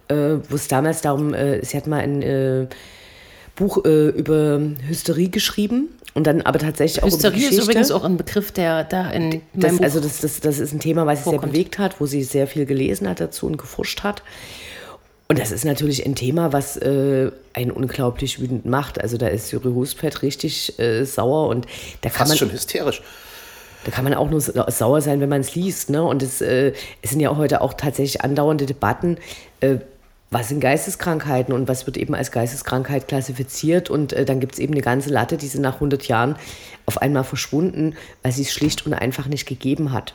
äh, 0.08 0.36
wo 0.48 0.54
es 0.56 0.68
damals 0.68 1.00
darum, 1.00 1.34
äh, 1.34 1.64
sie 1.64 1.76
hat 1.76 1.86
mal 1.86 2.00
ein 2.00 2.22
äh, 2.22 2.66
Buch 3.54 3.84
äh, 3.84 4.08
über 4.08 4.60
Hysterie 4.86 5.28
geschrieben 5.28 5.88
und 6.14 6.26
dann 6.26 6.42
aber 6.42 6.58
tatsächlich 6.58 7.02
auch 7.02 7.08
über 7.08 7.16
Hysterie 7.16 7.36
ist 7.36 7.48
Geschichte. 7.50 7.62
übrigens 7.64 7.90
auch 7.90 8.04
ein 8.04 8.16
Begriff, 8.16 8.52
der 8.52 8.84
da 8.84 9.10
in 9.10 9.42
Das, 9.54 9.80
also 9.80 10.00
das, 10.00 10.20
das, 10.20 10.40
das 10.40 10.58
ist 10.58 10.72
ein 10.72 10.80
Thema, 10.80 11.06
was 11.06 11.24
sie 11.24 11.30
sehr 11.30 11.38
bewegt 11.38 11.78
hat, 11.78 12.00
wo 12.00 12.06
sie 12.06 12.22
sehr 12.22 12.46
viel 12.46 12.66
gelesen 12.66 13.08
hat 13.08 13.20
dazu 13.20 13.46
und 13.46 13.56
geforscht 13.58 14.02
hat. 14.02 14.22
Und 15.28 15.38
das 15.40 15.50
ist 15.50 15.64
natürlich 15.64 16.06
ein 16.06 16.14
Thema, 16.14 16.52
was 16.52 16.76
äh, 16.76 17.32
einen 17.52 17.72
unglaublich 17.72 18.40
wütend 18.40 18.64
macht. 18.64 19.00
Also 19.00 19.16
da 19.16 19.26
ist 19.26 19.50
Juri 19.50 19.72
Husfeld 19.72 20.22
richtig 20.22 20.78
äh, 20.78 21.04
sauer 21.04 21.48
und 21.48 21.66
da 22.02 22.10
kann 22.10 22.18
Fast 22.18 22.28
man 22.30 22.38
schon 22.38 22.52
hysterisch. 22.52 23.02
da 23.84 23.90
kann 23.90 24.04
man 24.04 24.14
auch 24.14 24.30
nur 24.30 24.40
sa- 24.40 24.70
sauer 24.70 25.00
sein, 25.00 25.20
wenn 25.20 25.28
man 25.28 25.40
es 25.40 25.56
liest. 25.56 25.90
Ne? 25.90 26.02
Und 26.02 26.22
es, 26.22 26.40
äh, 26.40 26.72
es 27.02 27.10
sind 27.10 27.18
ja 27.20 27.36
heute 27.36 27.60
auch 27.60 27.74
tatsächlich 27.74 28.20
andauernde 28.22 28.66
Debatten, 28.66 29.18
äh, 29.60 29.78
was 30.30 30.48
sind 30.48 30.60
Geisteskrankheiten 30.60 31.52
und 31.54 31.66
was 31.66 31.86
wird 31.86 31.96
eben 31.96 32.14
als 32.14 32.30
Geisteskrankheit 32.30 33.08
klassifiziert. 33.08 33.90
Und 33.90 34.12
äh, 34.12 34.24
dann 34.24 34.38
gibt 34.38 34.52
es 34.54 34.58
eben 34.60 34.74
eine 34.74 34.82
ganze 34.82 35.10
Latte, 35.10 35.36
die 35.36 35.48
sind 35.48 35.62
nach 35.62 35.74
100 35.74 36.06
Jahren 36.06 36.36
auf 36.84 37.02
einmal 37.02 37.24
verschwunden, 37.24 37.96
weil 38.22 38.30
sie 38.30 38.42
es 38.42 38.52
schlicht 38.52 38.86
und 38.86 38.94
einfach 38.94 39.26
nicht 39.26 39.46
gegeben 39.46 39.92
hat. 39.92 40.14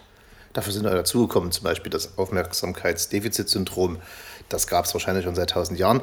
Dafür 0.54 0.72
sind 0.74 0.84
wir 0.84 0.92
dazugekommen, 0.92 1.52
zum 1.52 1.64
Beispiel 1.66 1.90
das 1.90 2.18
Aufmerksamkeitsdefizitsyndrom. 2.18 3.98
Das 4.54 4.68
gab 4.68 4.86
es 4.86 4.94
wahrscheinlich 4.94 5.26
schon 5.26 5.36
seit 5.36 5.52
tausend 5.52 5.80
Jahren. 5.80 6.02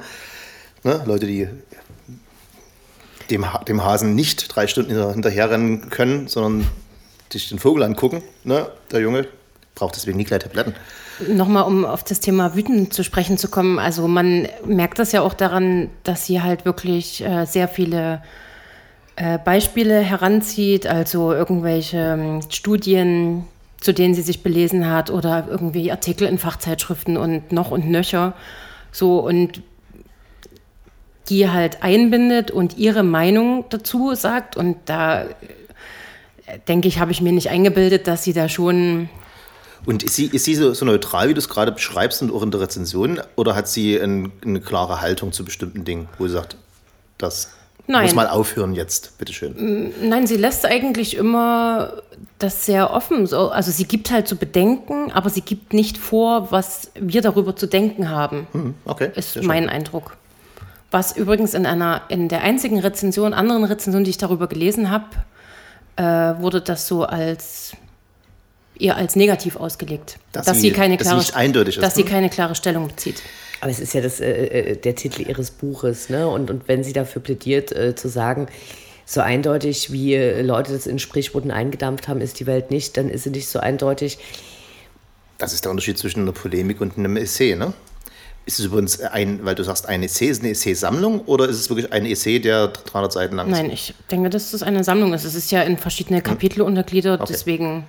Ne? 0.84 1.02
Leute, 1.06 1.26
die 1.26 1.48
dem, 3.30 3.44
dem 3.66 3.84
Hasen 3.84 4.14
nicht 4.14 4.54
drei 4.54 4.66
Stunden 4.66 4.90
hinter- 4.90 5.12
hinterherrennen 5.12 5.90
können, 5.90 6.28
sondern 6.28 6.66
sich 7.30 7.48
den 7.48 7.58
Vogel 7.58 7.82
angucken. 7.82 8.22
Ne? 8.44 8.70
Der 8.90 9.00
Junge 9.00 9.26
braucht 9.74 9.96
deswegen 9.96 10.16
nie 10.16 10.24
gleich 10.24 10.40
Tabletten. 10.40 10.74
Nochmal, 11.28 11.64
um 11.64 11.84
auf 11.84 12.04
das 12.04 12.20
Thema 12.20 12.54
Wüten 12.54 12.90
zu 12.90 13.02
sprechen 13.02 13.38
zu 13.38 13.48
kommen. 13.48 13.78
Also 13.78 14.06
man 14.08 14.48
merkt 14.64 14.98
das 14.98 15.12
ja 15.12 15.20
auch 15.20 15.34
daran, 15.34 15.90
dass 16.04 16.26
sie 16.26 16.40
halt 16.42 16.64
wirklich 16.64 17.22
äh, 17.24 17.44
sehr 17.44 17.68
viele 17.68 18.22
äh, 19.16 19.38
Beispiele 19.38 20.00
heranzieht, 20.00 20.86
also 20.86 21.32
irgendwelche 21.32 21.96
ähm, 21.98 22.40
Studien, 22.50 23.44
zu 23.80 23.94
denen 23.94 24.14
sie 24.14 24.22
sich 24.22 24.42
belesen 24.42 24.90
hat 24.90 25.10
oder 25.10 25.46
irgendwie 25.48 25.90
Artikel 25.90 26.26
in 26.26 26.38
Fachzeitschriften 26.38 27.16
und 27.16 27.52
noch 27.52 27.70
und 27.70 27.88
nöcher. 27.88 28.34
So 28.90 29.20
und 29.20 29.62
die 31.28 31.48
halt 31.48 31.82
einbindet 31.82 32.50
und 32.50 32.78
ihre 32.78 33.02
Meinung 33.02 33.66
dazu 33.68 34.14
sagt. 34.14 34.56
Und 34.56 34.76
da 34.86 35.22
äh, 35.22 35.26
denke 36.66 36.88
ich, 36.88 36.98
habe 36.98 37.12
ich 37.12 37.20
mir 37.20 37.32
nicht 37.32 37.50
eingebildet, 37.50 38.06
dass 38.06 38.24
sie 38.24 38.32
da 38.32 38.48
schon 38.48 39.08
Und 39.84 40.02
ist 40.02 40.14
sie, 40.14 40.26
ist 40.26 40.44
sie 40.44 40.54
so, 40.54 40.72
so 40.72 40.84
neutral, 40.84 41.28
wie 41.28 41.34
du 41.34 41.38
es 41.38 41.48
gerade 41.48 41.70
beschreibst 41.70 42.22
und 42.22 42.32
auch 42.32 42.42
in 42.42 42.50
der 42.50 42.60
Rezension? 42.60 43.20
Oder 43.36 43.54
hat 43.54 43.68
sie 43.68 44.00
ein, 44.00 44.32
eine 44.44 44.60
klare 44.60 45.00
Haltung 45.00 45.32
zu 45.32 45.44
bestimmten 45.44 45.84
Dingen, 45.84 46.08
wo 46.18 46.26
sie 46.26 46.32
sagt, 46.32 46.56
das 47.18 47.52
Nein. 47.88 48.04
muss 48.04 48.14
mal 48.14 48.28
aufhören 48.28 48.74
jetzt, 48.74 49.16
bitteschön? 49.18 49.92
Nein, 50.02 50.26
sie 50.26 50.36
lässt 50.36 50.64
eigentlich 50.66 51.16
immer 51.16 51.94
das 52.38 52.66
sehr 52.66 52.92
offen. 52.92 53.26
So, 53.26 53.48
also 53.50 53.70
sie 53.70 53.84
gibt 53.86 54.10
halt 54.10 54.28
zu 54.28 54.36
bedenken, 54.36 55.10
aber 55.10 55.30
sie 55.30 55.40
gibt 55.40 55.72
nicht 55.72 55.98
vor, 55.98 56.52
was 56.52 56.90
wir 56.94 57.22
darüber 57.22 57.56
zu 57.56 57.66
denken 57.66 58.10
haben. 58.10 58.46
Hm, 58.52 58.74
okay. 58.84 59.10
Ist 59.14 59.32
sehr 59.32 59.42
schön. 59.42 59.48
mein 59.48 59.68
Eindruck. 59.68 60.16
Was 60.90 61.16
übrigens 61.16 61.54
in 61.54 61.66
einer, 61.66 62.02
in 62.08 62.28
der 62.28 62.42
einzigen 62.42 62.78
Rezension, 62.78 63.32
anderen 63.34 63.64
Rezension, 63.64 64.04
die 64.04 64.10
ich 64.10 64.18
darüber 64.18 64.46
gelesen 64.46 64.90
habe, 64.90 65.06
äh, 65.96 66.40
wurde 66.40 66.60
das 66.60 66.86
so 66.86 67.04
als 67.04 67.72
eher 68.78 68.96
als 68.96 69.16
negativ 69.16 69.56
ausgelegt. 69.56 70.18
Dass 70.32 70.46
dass 70.46 70.56
sie- 70.60 70.68
sie 70.68 70.72
keine 70.72 70.96
dass 70.96 71.06
klare, 71.08 71.18
nicht 71.18 71.34
eindeutig 71.34 71.76
ist, 71.76 71.82
dass 71.82 71.94
sie 71.94 72.04
ne? 72.04 72.10
keine 72.10 72.30
klare 72.30 72.54
Stellung 72.54 72.86
bezieht. 72.88 73.22
Aber 73.60 73.70
es 73.70 73.80
ist 73.80 73.94
ja 73.94 74.00
das, 74.00 74.20
äh, 74.20 74.30
äh, 74.30 74.76
der 74.76 74.94
Titel 74.94 75.22
ihres 75.22 75.50
Buches, 75.50 76.08
ne? 76.08 76.28
Und, 76.28 76.50
und 76.50 76.68
wenn 76.68 76.84
sie 76.84 76.92
dafür 76.92 77.22
plädiert, 77.22 77.72
äh, 77.72 77.94
zu 77.94 78.08
sagen, 78.08 78.46
so 79.04 79.20
eindeutig 79.20 79.90
wie 79.90 80.14
äh, 80.14 80.42
Leute 80.42 80.72
das 80.72 80.86
in 80.86 80.98
Sprichworten 80.98 81.50
eingedampft 81.50 82.08
haben, 82.08 82.20
ist 82.20 82.38
die 82.40 82.46
Welt 82.46 82.70
nicht, 82.70 82.96
dann 82.96 83.08
ist 83.08 83.24
sie 83.24 83.30
nicht 83.30 83.48
so 83.48 83.58
eindeutig. 83.58 84.18
Das 85.38 85.52
ist 85.52 85.64
der 85.64 85.70
Unterschied 85.70 85.98
zwischen 85.98 86.22
einer 86.22 86.32
Polemik 86.32 86.80
und 86.80 86.98
einem 86.98 87.16
Essay, 87.16 87.56
ne? 87.56 87.72
Ist 88.44 88.58
es 88.58 88.64
übrigens 88.64 89.00
ein, 89.00 89.44
weil 89.44 89.54
du 89.54 89.62
sagst, 89.62 89.86
ein 89.86 90.02
Essay, 90.02 90.26
ist 90.26 90.40
eine 90.40 90.52
Essay-Sammlung 90.52 91.20
oder 91.26 91.48
ist 91.48 91.56
es 91.56 91.68
wirklich 91.68 91.92
ein 91.92 92.06
Essay, 92.06 92.40
der 92.40 92.68
300 92.68 93.12
Seiten 93.12 93.36
lang 93.36 93.48
ist? 93.48 93.52
Nein, 93.52 93.70
ich 93.70 93.94
denke, 94.10 94.30
dass 94.30 94.52
das 94.52 94.62
eine 94.62 94.84
Sammlung 94.84 95.12
ist. 95.12 95.24
Es 95.24 95.34
ist 95.34 95.50
ja 95.50 95.62
in 95.62 95.76
verschiedene 95.76 96.22
Kapitel 96.22 96.62
untergliedert. 96.62 97.20
Okay. 97.20 97.32
Deswegen 97.32 97.84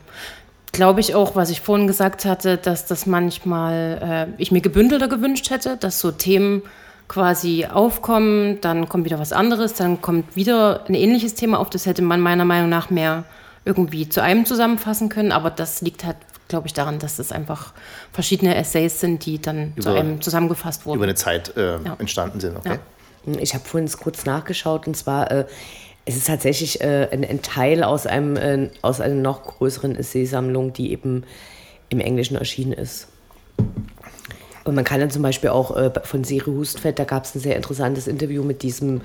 glaube 0.71 0.99
ich 0.99 1.15
auch, 1.15 1.35
was 1.35 1.49
ich 1.49 1.61
vorhin 1.61 1.87
gesagt 1.87 2.25
hatte, 2.25 2.57
dass 2.57 2.85
das 2.85 3.05
manchmal 3.05 4.27
äh, 4.37 4.41
ich 4.41 4.51
mir 4.51 4.61
gebündelter 4.61 5.07
gewünscht 5.07 5.49
hätte, 5.49 5.77
dass 5.77 5.99
so 5.99 6.11
Themen 6.11 6.61
quasi 7.07 7.65
aufkommen, 7.65 8.61
dann 8.61 8.87
kommt 8.87 9.05
wieder 9.05 9.19
was 9.19 9.33
anderes, 9.33 9.73
dann 9.73 10.01
kommt 10.01 10.35
wieder 10.35 10.85
ein 10.87 10.93
ähnliches 10.93 11.33
Thema 11.33 11.59
auf. 11.59 11.69
Das 11.69 11.85
hätte 11.87 12.01
man 12.03 12.21
meiner 12.21 12.45
Meinung 12.45 12.69
nach 12.69 12.89
mehr 12.91 13.23
irgendwie 13.65 14.07
zu 14.07 14.21
einem 14.21 14.45
zusammenfassen 14.45 15.09
können. 15.09 15.31
Aber 15.31 15.49
das 15.49 15.81
liegt 15.81 16.03
halt, 16.05 16.17
glaube 16.47 16.67
ich, 16.67 16.73
daran, 16.73 16.99
dass 16.99 17.17
das 17.17 17.31
einfach 17.31 17.73
verschiedene 18.11 18.55
Essays 18.55 18.99
sind, 18.99 19.25
die 19.25 19.41
dann 19.41 19.73
zu 19.79 19.89
Über- 19.89 19.99
einem 19.99 20.21
zusammengefasst 20.21 20.85
wurden. 20.85 20.97
Über 20.97 21.05
eine 21.05 21.15
Zeit 21.15 21.57
äh, 21.57 21.75
entstanden 21.97 22.39
sind, 22.39 22.55
okay? 22.57 22.77
Ja. 23.25 23.39
Ich 23.39 23.53
habe 23.53 23.65
vorhin 23.65 23.89
kurz 24.01 24.25
nachgeschaut 24.25 24.87
und 24.87 24.95
zwar, 24.95 25.29
äh, 25.31 25.45
es 26.09 26.17
ist 26.17 26.25
tatsächlich 26.25 26.81
äh, 26.81 27.07
ein, 27.11 27.23
ein 27.23 27.43
Teil 27.43 27.83
aus, 27.83 28.07
einem, 28.07 28.35
äh, 28.35 28.69
aus 28.81 28.99
einer 28.99 29.13
noch 29.13 29.43
größeren 29.43 29.95
Essaysammlung, 29.95 30.73
die 30.73 30.91
eben 30.91 31.23
im 31.89 31.99
Englischen 31.99 32.35
erschienen 32.35 32.73
ist. 32.73 33.09
Und 34.63 34.73
man 34.73 34.83
kann 34.83 34.99
dann 34.99 35.11
zum 35.11 35.21
Beispiel 35.21 35.51
auch 35.51 35.77
äh, 35.77 35.91
von 36.03 36.23
Siri 36.23 36.49
Hustvedt, 36.49 36.97
da 36.97 37.03
gab 37.03 37.25
es 37.25 37.35
ein 37.35 37.39
sehr 37.39 37.55
interessantes 37.55 38.07
Interview 38.07 38.43
mit 38.43 38.63
diesem, 38.63 39.01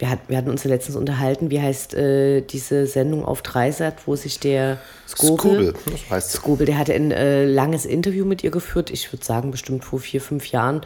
wir, 0.00 0.10
hat, 0.10 0.18
wir 0.26 0.36
hatten 0.36 0.50
uns 0.50 0.64
ja 0.64 0.70
letztens 0.70 0.96
unterhalten, 0.96 1.50
wie 1.50 1.60
heißt 1.60 1.94
äh, 1.94 2.40
diese 2.40 2.88
Sendung 2.88 3.24
auf 3.24 3.42
Dreisat, 3.42 4.08
wo 4.08 4.16
sich 4.16 4.40
der 4.40 4.78
Skobel, 5.06 5.72
Skobel, 5.72 5.74
das 5.92 6.10
heißt 6.10 6.28
es. 6.30 6.34
Skobel, 6.34 6.66
der 6.66 6.78
hatte 6.78 6.94
ein 6.94 7.12
äh, 7.12 7.44
langes 7.44 7.86
Interview 7.86 8.24
mit 8.24 8.42
ihr 8.42 8.50
geführt, 8.50 8.90
ich 8.90 9.12
würde 9.12 9.24
sagen 9.24 9.52
bestimmt 9.52 9.84
vor 9.84 10.00
vier, 10.00 10.20
fünf 10.20 10.46
Jahren. 10.50 10.80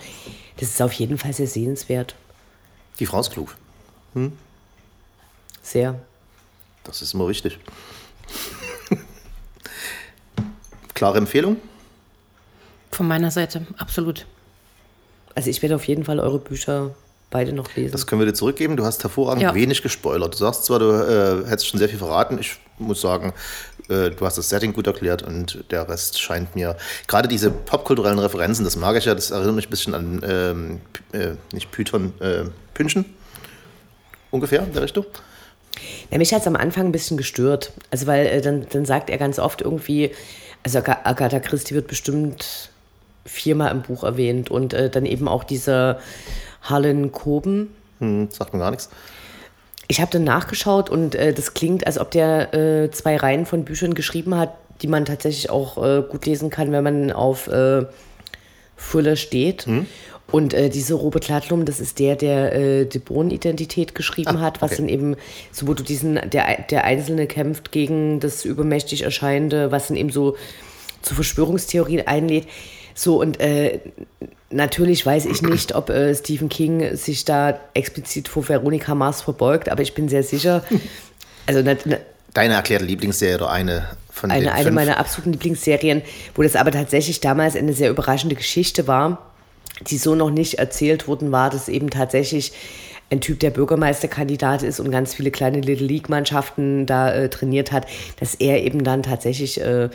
Das 0.59 0.69
ist 0.69 0.83
auf 0.83 0.93
jeden 0.93 1.17
Fall 1.17 1.33
sehr 1.33 1.47
sehenswert. 1.47 2.17
Die 3.00 3.07
Frau 3.07 3.21
ist 3.21 3.31
klug. 3.31 3.57
Sehr. 5.69 6.01
Das 6.85 7.03
ist 7.03 7.13
immer 7.13 7.29
wichtig. 7.29 7.59
Klare 10.95 11.19
Empfehlung? 11.19 11.59
Von 12.91 13.07
meiner 13.07 13.31
Seite, 13.31 13.67
absolut. 13.77 14.25
Also 15.35 15.51
ich 15.51 15.61
werde 15.61 15.77
auf 15.77 15.85
jeden 15.87 16.05
Fall 16.05 16.21
eure 16.21 16.39
Bücher 16.39 16.95
beide 17.31 17.53
noch 17.53 17.77
lesen. 17.77 17.93
Das 17.93 18.07
können 18.07 18.23
wir 18.23 18.27
dir 18.27 18.33
zurückgeben. 18.33 18.79
Du 18.79 18.85
hast 18.87 19.03
hervorragend 19.03 19.43
Ja. 19.43 19.55
wenig 19.55 19.83
gespoilert. 19.83 20.33
Du 20.33 20.39
sagst 20.39 20.65
zwar, 20.65 20.79
du 20.79 20.91
äh, 20.91 21.47
hättest 21.47 21.67
schon 21.69 21.79
sehr 21.79 21.91
viel 21.91 21.99
verraten. 21.99 22.39
Ich 22.39 22.57
muss 22.79 23.03
sagen, 23.03 23.35
äh, 23.91 24.09
du 24.11 24.25
hast 24.25 24.39
das 24.39 24.49
Setting 24.49 24.73
gut 24.73 24.87
erklärt 24.87 25.23
und 25.23 25.63
der 25.71 25.87
Rest 25.87 26.19
scheint 26.19 26.57
mir. 26.57 26.79
Gerade 27.07 27.29
diese 27.29 27.51
popkulturellen 27.51 28.19
Referenzen, 28.19 28.65
das 28.65 28.77
mag 28.77 28.97
ich 28.97 29.05
ja, 29.05 29.15
das 29.15 29.31
erinnert 29.31 29.55
mich 29.57 29.67
ein 29.67 29.71
bisschen 29.71 29.95
an, 29.95 30.21
ähm, 30.25 30.81
äh, 31.13 31.35
nicht 31.53 31.71
Python, 31.71 32.15
äh, 32.21 32.45
Pünchen. 32.73 33.05
Ungefähr 34.31 34.63
in 34.63 34.73
der 34.73 34.83
Richtung. 34.83 35.05
Ja, 36.11 36.18
mich 36.18 36.32
hat 36.32 36.42
es 36.42 36.47
am 36.47 36.56
Anfang 36.56 36.87
ein 36.87 36.92
bisschen 36.92 37.16
gestört. 37.16 37.73
Also 37.90 38.06
weil 38.06 38.26
äh, 38.26 38.40
dann, 38.40 38.66
dann 38.70 38.85
sagt 38.85 39.11
er 39.11 39.18
ganz 39.18 39.38
oft 39.38 39.62
irgendwie, 39.62 40.11
also 40.62 40.78
Aga- 40.78 41.00
Agatha 41.04 41.40
Christie 41.40 41.75
wird 41.75 41.87
bestimmt 41.87 42.70
viermal 43.25 43.70
im 43.73 43.82
Buch 43.82 44.04
erwähnt 44.04 44.50
und 44.50 44.73
äh, 44.73 44.88
dann 44.90 45.04
eben 45.06 45.28
auch 45.28 45.44
dieser 45.44 45.99
Harlan 46.62 47.12
Coben. 47.12 47.75
Hm, 47.99 48.28
sagt 48.30 48.52
mir 48.54 48.61
gar 48.61 48.70
nichts. 48.70 48.88
Ich 49.87 50.00
habe 50.00 50.11
dann 50.11 50.25
nachgeschaut 50.25 50.90
und 50.90 51.14
äh, 51.14 51.32
das 51.32 51.54
klingt, 51.54 51.87
als 51.87 51.99
ob 51.99 52.11
der 52.11 52.52
äh, 52.54 52.90
zwei 52.90 53.16
Reihen 53.16 53.47
von 53.47 53.64
Büchern 53.64 53.94
geschrieben 53.94 54.35
hat, 54.37 54.52
die 54.82 54.87
man 54.87 55.04
tatsächlich 55.04 55.50
auch 55.50 55.82
äh, 55.82 56.02
gut 56.02 56.26
lesen 56.26 56.50
kann, 56.50 56.73
wenn 56.73 56.85
man 56.85 57.12
auf 57.12 57.49
äh, 57.49 57.85
Fuller 58.78 59.16
steht. 59.16 59.66
Und 60.30 60.52
äh, 60.52 60.68
diese 60.68 60.94
Robert 60.94 61.28
Ludlum, 61.28 61.64
das 61.64 61.80
ist 61.80 61.99
der, 61.99 62.14
der 62.14 62.54
äh, 62.54 62.85
die 62.85 62.99
Bohnenidentität 62.99 63.94
geschrieben 63.94 64.37
Ah, 64.37 64.40
hat, 64.40 64.61
was 64.61 64.73
okay. 64.73 64.82
dann 64.82 64.88
eben, 64.90 65.16
so 65.52 65.66
wo 65.66 65.75
du 65.75 65.82
diesen, 65.82 66.20
der, 66.30 66.62
der 66.70 66.85
Einzelne 66.85 67.26
kämpft 67.26 67.73
gegen 67.73 68.20
das 68.20 68.44
übermächtig 68.44 69.02
Erscheinende, 69.02 69.73
was 69.73 69.88
dann 69.88 69.97
eben 69.97 70.11
so 70.11 70.37
zu 71.00 71.14
Verschwörungstheorien 71.14 72.06
einlädt. 72.06 72.47
So, 72.94 73.20
und 73.20 73.40
äh, 73.40 73.80
natürlich 74.50 75.06
weiß 75.06 75.25
ich 75.26 75.40
nicht, 75.40 75.75
ob 75.75 75.88
äh, 75.88 76.14
Stephen 76.14 76.50
King 76.50 76.94
sich 76.97 77.25
da 77.25 77.58
explizit 77.73 78.28
vor 78.28 78.47
Veronika 78.47 78.94
Mars 78.94 79.23
verbeugt, 79.23 79.70
aber 79.70 79.82
ich 79.82 79.94
bin 79.94 80.11
sehr 80.11 80.25
sicher, 80.25 80.62
also 81.47 81.62
na, 81.64 81.75
na, 81.85 81.97
Deine 82.35 82.54
erklärte 82.54 82.85
Lieblingsserie 82.85 83.37
oder 83.37 83.50
eine 83.50 83.88
von 84.19 84.31
eine, 84.31 84.53
eine 84.53 84.65
fünf? 84.65 84.75
meiner 84.75 84.99
absoluten 84.99 85.33
Lieblingsserien, 85.33 86.03
wo 86.35 86.43
das 86.43 86.57
aber 86.57 86.71
tatsächlich 86.71 87.21
damals 87.21 87.57
eine 87.57 87.73
sehr 87.73 87.91
überraschende 87.91 88.35
Geschichte 88.37 88.87
war, 88.87 89.31
die 89.89 89.99
so 89.99 90.15
noch 90.15 90.31
nicht 90.31 90.55
erzählt 90.55 91.09
worden 91.09 91.33
war, 91.33 91.51
dass 91.51 91.69
eben 91.69 91.91
tatsächlich 91.91 92.53
ein 93.11 93.21
Typ, 93.21 93.41
der 93.41 93.51
Bürgermeisterkandidat 93.51 94.63
ist 94.63 94.81
und 94.81 94.91
ganz 94.91 95.15
viele 95.15 95.31
kleine 95.31 95.61
Little 95.61 95.87
League-Mannschaften 95.87 96.85
da 96.85 97.13
äh, 97.13 97.31
trainiert 97.31 97.73
hat, 97.73 97.87
dass 98.21 98.35
er 98.35 98.63
eben 98.63 98.85
dann 98.85 99.03
tatsächlich 99.03 99.61
äh, 99.61 99.89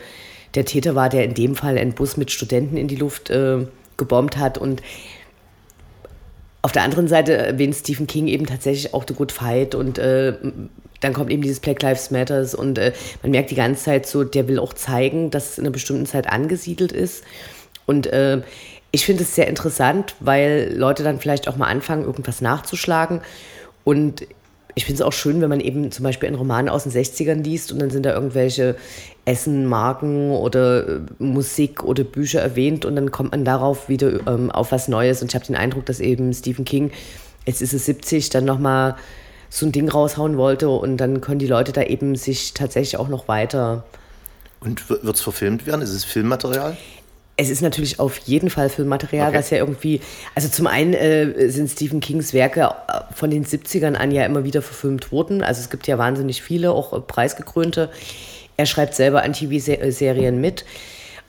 der 0.54 0.64
Täter 0.64 0.94
war, 0.94 1.08
der 1.08 1.24
in 1.24 1.34
dem 1.34 1.54
Fall 1.54 1.78
einen 1.78 1.92
Bus 1.92 2.16
mit 2.16 2.30
Studenten 2.30 2.76
in 2.76 2.88
die 2.88 2.96
Luft 2.96 3.30
äh, 3.30 3.66
gebombt 3.96 4.36
hat 4.36 4.58
und 4.58 4.82
auf 6.62 6.72
der 6.72 6.82
anderen 6.82 7.08
Seite 7.08 7.36
erwähnt 7.36 7.74
Stephen 7.74 8.06
King 8.06 8.26
eben 8.26 8.46
tatsächlich 8.46 8.94
auch 8.94 9.04
The 9.06 9.14
Good 9.14 9.32
Fight 9.32 9.74
und 9.74 9.98
äh, 9.98 10.32
dann 11.04 11.12
kommt 11.12 11.30
eben 11.30 11.42
dieses 11.42 11.60
Black 11.60 11.82
Lives 11.82 12.10
Matters 12.10 12.54
und 12.54 12.78
äh, 12.78 12.92
man 13.22 13.30
merkt 13.30 13.50
die 13.50 13.54
ganze 13.54 13.84
Zeit 13.84 14.06
so, 14.06 14.24
der 14.24 14.48
will 14.48 14.58
auch 14.58 14.72
zeigen, 14.72 15.30
dass 15.30 15.50
es 15.50 15.58
in 15.58 15.64
einer 15.64 15.72
bestimmten 15.72 16.06
Zeit 16.06 16.28
angesiedelt 16.28 16.92
ist 16.92 17.22
und 17.86 18.06
äh, 18.06 18.42
ich 18.94 19.06
finde 19.06 19.24
es 19.24 19.34
sehr 19.34 19.48
interessant, 19.48 20.14
weil 20.20 20.72
Leute 20.76 21.02
dann 21.02 21.18
vielleicht 21.18 21.48
auch 21.48 21.56
mal 21.56 21.66
anfangen, 21.66 22.04
irgendwas 22.04 22.40
nachzuschlagen. 22.40 23.22
Und 23.82 24.24
ich 24.76 24.84
finde 24.84 25.02
es 25.02 25.06
auch 25.06 25.12
schön, 25.12 25.40
wenn 25.40 25.48
man 25.48 25.58
eben 25.58 25.90
zum 25.90 26.04
Beispiel 26.04 26.28
einen 26.28 26.36
Roman 26.36 26.68
aus 26.68 26.84
den 26.84 26.92
60ern 26.92 27.42
liest 27.42 27.72
und 27.72 27.80
dann 27.80 27.90
sind 27.90 28.06
da 28.06 28.14
irgendwelche 28.14 28.76
Essen, 29.24 29.66
Marken 29.66 30.30
oder 30.30 30.88
äh, 30.88 31.00
Musik 31.18 31.82
oder 31.82 32.04
Bücher 32.04 32.40
erwähnt 32.40 32.84
und 32.84 32.94
dann 32.94 33.10
kommt 33.10 33.32
man 33.32 33.44
darauf 33.44 33.88
wieder 33.88 34.26
ähm, 34.28 34.50
auf 34.52 34.70
was 34.70 34.86
Neues. 34.86 35.22
Und 35.22 35.32
ich 35.32 35.34
habe 35.34 35.46
den 35.46 35.56
Eindruck, 35.56 35.86
dass 35.86 35.98
eben 35.98 36.32
Stephen 36.32 36.64
King, 36.64 36.92
jetzt 37.46 37.62
ist 37.62 37.74
es 37.74 37.86
70, 37.86 38.30
dann 38.30 38.44
nochmal 38.44 38.94
so 39.54 39.66
ein 39.66 39.72
Ding 39.72 39.88
raushauen 39.88 40.36
wollte 40.36 40.68
und 40.68 40.96
dann 40.96 41.20
können 41.20 41.38
die 41.38 41.46
Leute 41.46 41.70
da 41.70 41.82
eben 41.82 42.16
sich 42.16 42.54
tatsächlich 42.54 42.96
auch 42.96 43.06
noch 43.06 43.28
weiter. 43.28 43.84
Und 44.58 44.90
wird 44.90 45.14
es 45.14 45.20
verfilmt 45.20 45.64
werden? 45.64 45.80
Ist 45.80 45.92
es 45.92 46.04
Filmmaterial? 46.04 46.76
Es 47.36 47.50
ist 47.50 47.62
natürlich 47.62 48.00
auf 48.00 48.18
jeden 48.18 48.50
Fall 48.50 48.68
Filmmaterial, 48.68 49.28
okay. 49.28 49.38
was 49.38 49.50
ja 49.50 49.58
irgendwie, 49.58 50.00
also 50.34 50.48
zum 50.48 50.66
einen 50.66 50.92
äh, 50.92 51.48
sind 51.50 51.70
Stephen 51.70 52.00
Kings 52.00 52.32
Werke 52.32 52.62
äh, 52.62 53.00
von 53.14 53.30
den 53.30 53.44
70ern 53.44 53.94
an 53.94 54.10
ja 54.10 54.24
immer 54.24 54.42
wieder 54.42 54.60
verfilmt 54.60 55.12
worden. 55.12 55.42
Also 55.42 55.60
es 55.60 55.70
gibt 55.70 55.86
ja 55.86 55.98
wahnsinnig 55.98 56.42
viele, 56.42 56.72
auch 56.72 56.92
äh, 56.92 57.00
preisgekrönte. 57.00 57.90
Er 58.56 58.66
schreibt 58.66 58.94
selber 58.94 59.22
Anti-Serien 59.22 60.40
mit. 60.40 60.64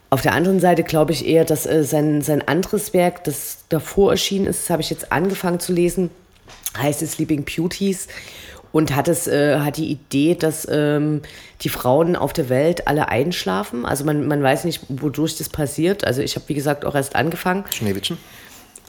Auf 0.10 0.22
der 0.22 0.34
anderen 0.34 0.60
Seite 0.60 0.82
glaube 0.82 1.12
ich 1.12 1.27
eher, 1.27 1.46
dass 1.46 1.67
äh, 1.67 1.84
sein, 1.84 2.24
sein 2.24 2.48
anderes 2.48 2.94
Werk, 2.94 3.24
das 3.24 3.65
davor 3.70 4.12
erschienen 4.12 4.48
ist, 4.48 4.63
das 4.63 4.70
habe 4.72 4.82
ich 4.82 4.89
jetzt 4.89 5.12
angefangen 5.12 5.60
zu 5.60 5.74
lesen, 5.74 6.10
heißt 6.77 7.01
es 7.01 7.13
Sleeping 7.13 7.46
Beauties 7.46 8.08
und 8.72 8.94
hat 8.96 9.08
es 9.08 9.27
äh, 9.27 9.60
hat 9.60 9.77
die 9.77 9.89
Idee, 9.89 10.36
dass 10.36 10.67
ähm, 10.70 11.22
die 11.62 11.70
Frauen 11.70 12.15
auf 12.15 12.34
der 12.34 12.50
Welt 12.50 12.88
alle 12.88 13.08
einschlafen. 13.08 13.86
Also 13.86 14.03
man, 14.03 14.27
man 14.27 14.44
weiß 14.44 14.65
nicht, 14.65 14.82
wodurch 14.89 15.38
das 15.38 15.48
passiert. 15.48 16.05
Also 16.05 16.22
ich 16.22 16.36
habe 16.36 16.50
wie 16.50 16.55
gesagt 16.55 16.84
auch 16.84 16.94
erst 16.94 17.15
angefangen. 17.15 17.63
Schneewittchen. 17.72 18.17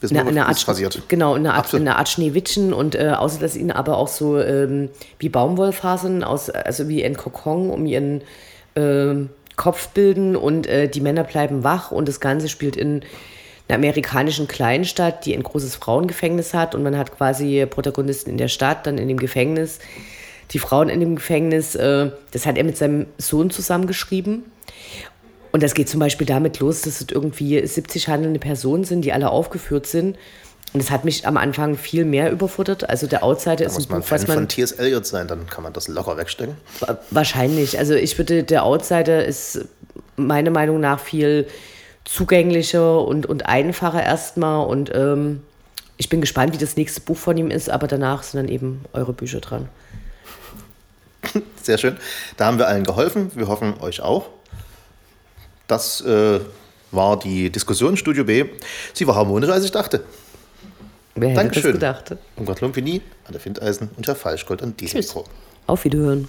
Eine, 0.02 0.26
eine 0.26 0.46
Art, 0.46 0.66
passiert. 0.66 1.02
Genau, 1.08 1.34
eine 1.34 1.54
Art, 1.54 1.72
eine 1.74 1.96
Art 1.96 2.08
Schneewittchen 2.08 2.72
und 2.72 2.94
äh, 2.94 3.12
außer 3.16 3.38
dass 3.38 3.56
ihnen 3.56 3.70
aber 3.70 3.96
auch 3.96 4.08
so 4.08 4.38
ähm, 4.38 4.90
wie 5.18 5.28
Baumwollfasern 5.28 6.22
aus, 6.22 6.50
also 6.50 6.88
wie 6.88 7.04
ein 7.04 7.16
Kokon 7.16 7.70
um 7.70 7.86
ihren 7.86 8.22
äh, 8.74 9.14
Kopf 9.56 9.88
bilden 9.88 10.36
und 10.36 10.66
äh, 10.66 10.88
die 10.88 11.00
Männer 11.00 11.24
bleiben 11.24 11.64
wach 11.64 11.92
und 11.92 12.08
das 12.08 12.20
Ganze 12.20 12.48
spielt 12.48 12.76
in 12.76 13.02
einer 13.68 13.78
amerikanischen 13.78 14.46
Kleinstadt, 14.46 15.26
die 15.26 15.34
ein 15.34 15.42
großes 15.42 15.76
Frauengefängnis 15.76 16.54
hat 16.54 16.74
und 16.74 16.82
man 16.82 16.96
hat 16.96 17.16
quasi 17.16 17.66
Protagonisten 17.66 18.30
in 18.30 18.38
der 18.38 18.48
Stadt, 18.48 18.86
dann 18.86 18.98
in 18.98 19.08
dem 19.08 19.18
Gefängnis. 19.18 19.78
Die 20.52 20.60
Frauen 20.60 20.88
in 20.88 21.00
dem 21.00 21.16
Gefängnis, 21.16 21.74
äh, 21.74 22.10
das 22.30 22.46
hat 22.46 22.56
er 22.56 22.64
mit 22.64 22.76
seinem 22.76 23.06
Sohn 23.18 23.50
zusammengeschrieben. 23.50 24.44
Und 25.50 25.62
das 25.62 25.74
geht 25.74 25.88
zum 25.88 26.00
Beispiel 26.00 26.26
damit 26.26 26.60
los, 26.60 26.82
dass 26.82 27.00
es 27.00 27.06
irgendwie 27.10 27.66
70 27.66 28.08
handelnde 28.08 28.38
Personen 28.38 28.84
sind, 28.84 29.02
die 29.02 29.12
alle 29.12 29.30
aufgeführt 29.30 29.86
sind. 29.86 30.16
Und 30.72 30.82
das 30.82 30.90
hat 30.90 31.04
mich 31.04 31.26
am 31.26 31.36
Anfang 31.36 31.76
viel 31.76 32.04
mehr 32.04 32.30
überfuttert. 32.30 32.88
Also 32.88 33.06
der 33.06 33.24
Outsider 33.24 33.56
da 33.56 33.64
ist 33.64 33.74
muss 33.74 33.86
ein 33.86 33.92
man 33.92 34.00
Buch, 34.02 34.10
was 34.10 34.26
man 34.26 34.36
von 34.36 34.48
T.S. 34.48 34.72
Eliot 34.72 35.06
sein, 35.06 35.26
dann 35.26 35.46
kann 35.46 35.64
man 35.64 35.72
das 35.72 35.88
locker 35.88 36.16
wegstecken. 36.18 36.56
Wahrscheinlich. 37.10 37.78
Also 37.78 37.94
ich 37.94 38.18
würde, 38.18 38.44
der 38.44 38.64
Outsider 38.64 39.24
ist 39.24 39.64
meiner 40.16 40.50
Meinung 40.50 40.80
nach 40.80 41.00
viel 41.00 41.46
zugänglicher 42.06 43.04
und, 43.04 43.26
und 43.26 43.46
einfacher 43.46 44.02
erstmal. 44.02 44.66
Und 44.66 44.90
ähm, 44.94 45.42
ich 45.98 46.08
bin 46.08 46.22
gespannt, 46.22 46.54
wie 46.54 46.58
das 46.58 46.76
nächste 46.76 47.02
Buch 47.02 47.18
von 47.18 47.36
ihm 47.36 47.50
ist, 47.50 47.68
aber 47.68 47.86
danach 47.86 48.22
sind 48.22 48.40
dann 48.40 48.48
eben 48.48 48.84
eure 48.94 49.12
Bücher 49.12 49.40
dran. 49.40 49.68
Sehr 51.62 51.76
schön. 51.76 51.96
Da 52.36 52.46
haben 52.46 52.58
wir 52.58 52.68
allen 52.68 52.84
geholfen. 52.84 53.32
Wir 53.34 53.48
hoffen 53.48 53.74
euch 53.80 54.00
auch. 54.00 54.28
Das 55.66 56.00
äh, 56.02 56.40
war 56.92 57.18
die 57.18 57.50
Diskussion 57.50 57.96
Studio 57.96 58.24
B. 58.24 58.44
Sie 58.94 59.06
war 59.06 59.16
harmonischer, 59.16 59.52
als 59.52 59.64
ich 59.64 59.72
dachte. 59.72 60.04
Wer 61.16 61.30
hätte 61.30 61.40
Dankeschön. 61.40 61.80
das 61.80 62.04
gedacht? 62.04 62.16
Um 62.36 62.46
Gott 62.46 62.60
Lumpini, 62.60 63.00
Anne 63.26 63.40
Findeisen 63.40 63.90
und 63.96 64.06
Herr 64.06 64.14
Falschgold 64.14 64.62
an 64.62 64.76
diesem 64.76 65.00
Mikro. 65.00 65.24
Auf 65.66 65.84
Wiederhören. 65.84 66.28